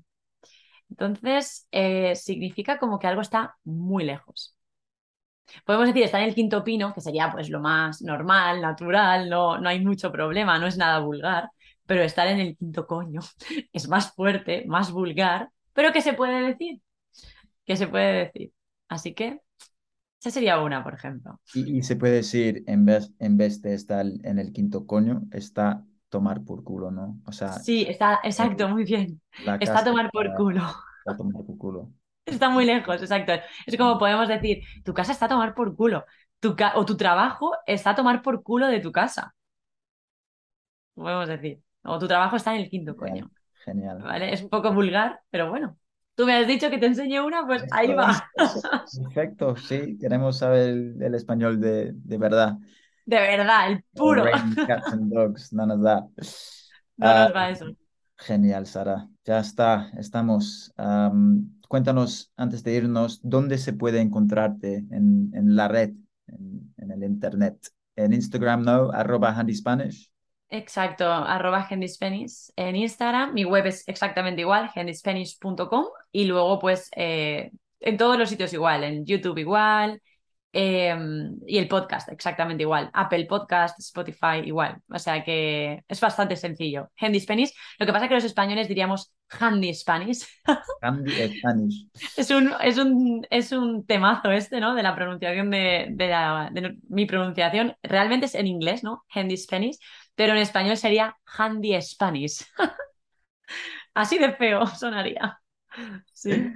Entonces, 0.89 1.67
eh, 1.71 2.15
significa 2.15 2.77
como 2.79 2.99
que 2.99 3.07
algo 3.07 3.21
está 3.21 3.57
muy 3.63 4.03
lejos. 4.05 4.55
Podemos 5.65 5.87
decir, 5.87 6.03
está 6.03 6.19
en 6.21 6.29
el 6.29 6.35
quinto 6.35 6.63
pino, 6.63 6.93
que 6.93 7.01
sería 7.01 7.31
pues 7.31 7.49
lo 7.49 7.59
más 7.59 8.01
normal, 8.01 8.61
natural, 8.61 9.29
no, 9.29 9.59
no 9.59 9.69
hay 9.69 9.83
mucho 9.83 10.11
problema, 10.11 10.57
no 10.59 10.67
es 10.67 10.77
nada 10.77 10.99
vulgar 10.99 11.49
pero 11.85 12.03
estar 12.03 12.27
en 12.27 12.39
el 12.39 12.57
quinto 12.57 12.87
coño 12.87 13.21
es 13.73 13.87
más 13.89 14.13
fuerte, 14.13 14.65
más 14.67 14.91
vulgar, 14.91 15.49
pero 15.73 15.91
¿qué 15.91 16.01
se 16.01 16.13
puede 16.13 16.41
decir? 16.41 16.81
¿Qué 17.65 17.77
se 17.77 17.87
puede 17.87 18.25
decir? 18.25 18.53
Así 18.87 19.13
que 19.13 19.41
esa 20.19 20.31
sería 20.31 20.59
una, 20.59 20.83
por 20.83 20.93
ejemplo. 20.93 21.39
Y, 21.53 21.83
se 21.83 21.95
puede 21.95 22.15
decir, 22.15 22.63
en 22.67 22.85
vez, 22.85 23.11
en 23.19 23.37
vez 23.37 23.61
de 23.61 23.73
estar 23.73 24.05
en 24.05 24.39
el 24.39 24.51
quinto 24.51 24.87
coño, 24.87 25.23
está 25.31 25.83
tomar 26.09 26.43
por 26.43 26.63
culo, 26.63 26.91
¿no? 26.91 27.19
O 27.25 27.31
sea... 27.31 27.53
Sí, 27.53 27.85
está, 27.87 28.19
exacto, 28.23 28.67
muy 28.69 28.85
bien. 28.85 29.21
Está 29.59 29.83
tomar 29.83 30.09
por 30.11 30.33
culo. 30.33 30.63
Está 30.99 31.17
tomar 31.17 31.43
por 31.45 31.57
culo. 31.57 31.91
Está 32.25 32.49
muy 32.49 32.65
lejos, 32.65 32.99
exacto. 32.99 33.33
Es 33.67 33.77
como 33.77 33.99
podemos 33.99 34.27
decir, 34.27 34.63
tu 34.83 34.95
casa 34.95 35.11
está 35.11 35.27
a 35.27 35.29
tomar 35.29 35.53
por 35.53 35.75
culo. 35.75 36.05
Tu 36.39 36.55
o 36.73 36.83
tu 36.83 36.97
trabajo 36.97 37.51
está 37.67 37.91
a 37.91 37.95
tomar 37.95 38.23
por 38.23 38.41
culo 38.41 38.67
de 38.67 38.79
tu 38.79 38.91
casa. 38.91 39.35
Podemos 40.95 41.27
decir. 41.27 41.61
O 41.83 41.99
tu 41.99 42.07
trabajo 42.07 42.35
está 42.35 42.55
en 42.55 42.61
el 42.61 42.69
quinto 42.71 42.95
coño. 42.95 43.29
Genial. 43.63 44.01
¿Vale? 44.01 44.33
Es 44.33 44.41
un 44.41 44.49
poco 44.49 44.73
vulgar, 44.73 45.21
pero 45.29 45.49
bueno. 45.49 45.77
Tú 46.15 46.25
me 46.25 46.33
has 46.33 46.47
dicho 46.47 46.69
que 46.69 46.77
te 46.77 46.85
enseñe 46.85 47.19
una, 47.19 47.45
pues 47.45 47.63
ahí 47.71 47.93
va. 47.93 48.29
Perfecto, 49.03 49.55
sí, 49.57 49.97
queremos 49.99 50.37
saber 50.37 50.95
el, 51.01 51.13
español 51.13 51.59
de, 51.59 51.91
de, 51.93 52.17
verdad. 52.17 52.57
De 53.05 53.17
verdad, 53.17 53.71
el 53.71 53.83
puro. 53.93 54.23
Cats 54.67 54.93
and 54.93 55.13
dogs, 55.13 55.51
none 55.51 55.73
of 55.73 55.83
that. 55.83 56.03
No 56.97 57.07
nos 57.07 57.35
va 57.35 57.45
ah, 57.45 57.49
eso. 57.49 57.65
Genial, 58.17 58.65
Sara. 58.65 59.09
Ya 59.25 59.39
está, 59.39 59.91
estamos. 59.97 60.73
cuéntanos, 61.67 62.31
antes 62.37 62.63
de 62.63 62.75
irnos, 62.75 63.19
¿dónde 63.21 63.57
se 63.57 63.73
puede 63.73 63.99
encontrarte 63.99 64.85
en, 64.91 65.31
en 65.33 65.55
la 65.55 65.67
red, 65.67 65.91
en, 66.27 66.73
en, 66.77 66.91
el 66.91 67.03
internet? 67.03 67.57
En 67.97 68.13
Instagram, 68.13 68.63
¿no? 68.63 68.91
Arroba 68.91 69.37
Handy 69.37 69.53
Spanish. 69.53 70.09
Exacto, 70.49 71.11
arroba 71.11 71.67
Spanish 71.87 72.51
en 72.55 72.75
Instagram. 72.75 73.33
Mi 73.33 73.43
web 73.43 73.65
es 73.65 73.85
exactamente 73.87 74.41
igual, 74.41 74.71
handyspanish.com. 74.73 75.85
Y 76.15 76.25
luego, 76.25 76.59
pues, 76.59 76.89
eh, 76.95 77.51
en 77.79 77.97
todos 77.97 78.17
los 78.17 78.29
sitios 78.29 78.53
igual, 78.53 78.83
en 78.83 79.05
YouTube 79.05 79.37
igual. 79.37 80.01
Em, 80.57 81.37
y 81.45 81.57
el 81.57 81.67
podcast, 81.67 82.07
exactamente 82.09 82.63
igual. 82.63 82.89
Apple 82.93 83.25
Podcast, 83.25 83.77
Spotify, 83.79 84.39
igual. 84.45 84.77
O 84.89 84.97
sea 84.97 85.21
que 85.25 85.83
es 85.85 85.99
bastante 85.99 86.37
sencillo. 86.37 86.89
Handy 86.97 87.19
Spanish. 87.19 87.51
Lo 87.77 87.85
que 87.85 87.91
pasa 87.91 88.05
es 88.05 88.09
que 88.09 88.15
los 88.15 88.23
españoles 88.23 88.69
diríamos 88.69 89.13
Handy 89.37 89.73
Spanish. 89.73 90.25
Handy 90.81 91.37
Spanish. 91.39 91.87
es, 92.15 92.31
un, 92.31 92.53
es, 92.61 92.77
un, 92.77 93.27
es 93.29 93.51
un 93.51 93.85
temazo 93.85 94.31
este, 94.31 94.61
¿no? 94.61 94.75
De 94.75 94.83
la 94.83 94.95
pronunciación 94.95 95.51
de, 95.51 95.87
de, 95.91 96.07
la, 96.07 96.49
de 96.53 96.77
mi 96.87 97.05
pronunciación. 97.05 97.75
Realmente 97.83 98.27
es 98.27 98.35
en 98.35 98.47
inglés, 98.47 98.83
¿no? 98.83 99.03
Handy 99.13 99.35
Spanish 99.35 99.77
pero 100.15 100.33
en 100.33 100.39
español 100.39 100.77
sería 100.77 101.17
Handy 101.37 101.79
Spanish. 101.81 102.45
Así 103.93 104.17
de 104.17 104.33
feo 104.33 104.65
sonaría. 104.67 105.41
Sí. 106.13 106.53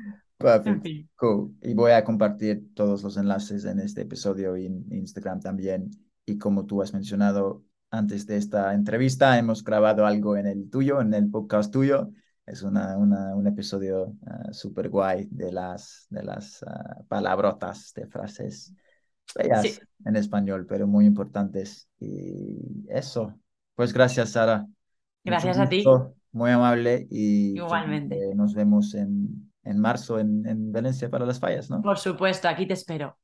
Y 1.62 1.74
voy 1.74 1.92
a 1.92 2.04
compartir 2.04 2.74
todos 2.74 3.04
los 3.04 3.18
enlaces 3.18 3.66
en 3.66 3.80
este 3.80 4.02
episodio 4.02 4.56
y 4.56 4.68
en 4.68 4.86
Instagram 4.92 5.42
también. 5.42 5.92
Y 6.26 6.38
como 6.38 6.66
tú 6.66 6.82
has 6.82 6.94
mencionado 6.94 7.66
antes 7.92 8.26
de 8.26 8.38
esta 8.38 8.74
entrevista, 8.74 9.38
hemos 9.38 9.64
grabado 9.64 10.06
algo 10.06 10.38
en 10.38 10.48
el 10.48 10.70
tuyo, 10.70 11.02
en 11.02 11.14
el 11.14 11.30
podcast 11.30 11.74
tuyo. 11.74 12.12
Es 12.46 12.64
una, 12.64 12.98
una 12.98 13.36
un 13.36 13.48
episodio 13.48 14.16
uh, 14.22 14.54
súper 14.54 14.90
guay 14.90 15.28
de 15.30 15.52
las, 15.52 16.08
de 16.10 16.24
las 16.24 16.64
uh, 16.64 17.04
palabrotas, 17.08 17.94
de 17.94 18.08
frases 18.08 18.74
bellas 19.36 19.82
en 20.06 20.16
español, 20.16 20.66
pero 20.68 20.88
muy 20.88 21.06
importantes. 21.06 21.90
Y 22.00 22.86
eso, 22.90 23.40
pues 23.76 23.94
gracias, 23.94 24.32
Sara. 24.32 24.66
Gracias 25.24 25.58
a 25.58 25.68
ti. 25.68 25.84
Muy 26.32 26.52
amable 26.52 27.08
y 27.10 27.58
igualmente. 27.58 28.18
nos 28.36 28.54
vemos 28.54 28.94
en, 28.94 29.52
en 29.64 29.80
marzo 29.80 30.20
en, 30.20 30.46
en, 30.48 30.72
Valencia 30.72 31.10
para 31.10 31.26
las 31.26 31.40
fallas, 31.40 31.70
¿no? 31.70 31.82
Por 31.82 31.98
supuesto, 31.98 32.48
aquí 32.48 32.68
te 32.68 32.74
espero. 32.74 33.18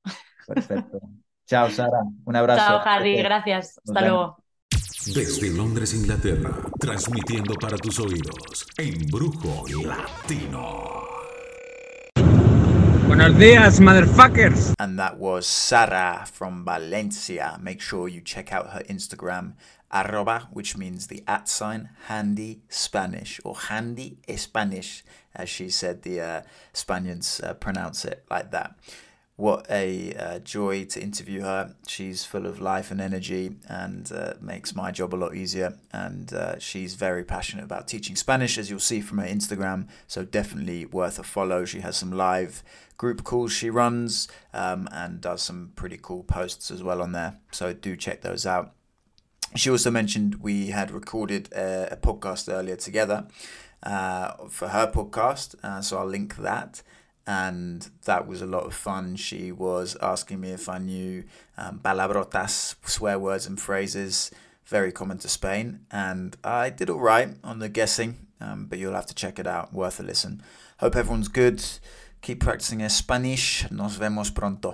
Perfecto. 0.48 1.00
Chao, 1.46 1.70
Sara. 1.70 2.00
Un 2.26 2.36
abrazo. 2.36 2.62
Chao, 2.62 2.82
Harry. 2.84 3.18
Gracias. 3.18 3.80
Hasta 3.86 4.02
luego. 4.02 4.38
Desde 5.14 5.56
Londres, 5.56 5.94
Inglaterra, 5.94 6.52
transmitiendo 6.80 7.54
para 7.56 7.78
tus 7.78 8.00
oídos, 8.00 8.66
Embrujo 8.78 9.64
Latino. 9.86 11.15
Buenos 13.08 13.38
días, 13.38 13.80
motherfuckers. 13.80 14.74
And 14.80 14.98
that 14.98 15.20
was 15.20 15.46
Sara 15.46 16.26
from 16.26 16.66
Valencia. 16.66 17.56
Make 17.62 17.80
sure 17.80 18.08
you 18.08 18.20
check 18.20 18.52
out 18.52 18.72
her 18.72 18.82
Instagram, 18.90 19.54
arroba, 19.94 20.48
which 20.52 20.76
means 20.76 21.06
the 21.06 21.24
at 21.28 21.48
sign, 21.48 21.90
handy 22.08 22.62
Spanish, 22.68 23.40
or 23.44 23.56
handy 23.56 24.18
Spanish, 24.36 25.04
as 25.36 25.50
she 25.50 25.70
said 25.70 26.02
the 26.02 26.20
uh, 26.20 26.42
Spaniards 26.74 27.40
uh, 27.42 27.54
pronounce 27.54 28.06
it 28.06 28.26
like 28.32 28.50
that. 28.50 28.74
What 29.38 29.66
a 29.70 30.14
uh, 30.14 30.40
joy 30.40 30.86
to 30.86 31.02
interview 31.02 31.42
her. 31.42 31.76
She's 31.88 32.24
full 32.24 32.46
of 32.46 32.62
life 32.62 32.90
and 32.90 33.02
energy 33.02 33.58
and 33.68 34.10
uh, 34.10 34.36
makes 34.40 34.74
my 34.74 34.92
job 34.92 35.14
a 35.14 35.18
lot 35.18 35.36
easier. 35.36 35.78
And 35.92 36.34
uh, 36.34 36.58
she's 36.58 36.96
very 36.96 37.26
passionate 37.26 37.66
about 37.66 37.90
teaching 37.90 38.16
Spanish, 38.16 38.58
as 38.58 38.70
you'll 38.70 38.80
see 38.80 39.02
from 39.02 39.18
her 39.18 39.28
Instagram. 39.28 39.90
So, 40.08 40.24
definitely 40.24 40.86
worth 40.86 41.20
a 41.20 41.24
follow. 41.24 41.66
She 41.66 41.82
has 41.82 41.98
some 41.98 42.14
live 42.14 42.64
group 42.98 43.26
calls 43.26 43.52
she 43.52 43.70
runs 43.70 44.30
um, 44.54 44.88
and 44.94 45.20
does 45.20 45.42
some 45.42 45.74
pretty 45.76 46.00
cool 46.02 46.24
posts 46.24 46.72
as 46.72 46.82
well 46.82 47.02
on 47.02 47.12
there. 47.12 47.36
So, 47.52 47.74
do 47.74 47.98
check 47.98 48.22
those 48.22 48.46
out. 48.46 48.72
She 49.54 49.70
also 49.70 49.92
mentioned 49.92 50.36
we 50.36 50.68
had 50.68 50.92
recorded 50.92 51.52
a, 51.52 51.90
a 51.92 51.98
podcast 51.98 52.52
earlier 52.52 52.78
together 52.78 53.28
uh, 53.84 54.48
for 54.48 54.70
her 54.70 54.90
podcast. 54.90 55.56
Uh, 55.62 55.82
so, 55.82 55.98
I'll 55.98 56.06
link 56.06 56.38
that 56.38 56.84
and 57.28 57.90
that 58.06 58.28
was 58.28 58.42
a 58.42 58.46
lot 58.46 58.66
of 58.66 58.74
fun. 58.74 59.16
She 59.16 59.52
was 59.52 59.98
asking 60.02 60.40
me 60.40 60.52
if 60.52 60.70
I 60.70 60.78
knew 60.78 61.24
um, 61.58 61.82
swear 62.86 63.20
words 63.20 63.48
and 63.48 63.60
phrases, 63.60 64.32
very 64.66 64.92
common 64.92 65.18
to 65.20 65.28
Spain, 65.28 65.82
and 65.92 66.36
I 66.44 66.70
did 66.70 66.90
all 66.90 67.00
right 67.00 67.30
on 67.44 67.60
the 67.60 67.70
guessing, 67.70 68.28
um, 68.42 68.66
but 68.66 68.80
you'll 68.80 68.94
have 68.94 69.08
to 69.08 69.16
check 69.16 69.40
it 69.40 69.48
out. 69.48 69.74
Worth 69.74 70.00
a 70.00 70.04
listen. 70.04 70.42
Hope 70.80 70.96
everyone's 70.96 71.28
good. 71.30 71.64
Keep 72.22 72.40
practicing 72.40 72.82
Spanish. 72.90 73.70
Nos 73.70 73.98
vemos 73.98 74.32
pronto. 74.32 74.74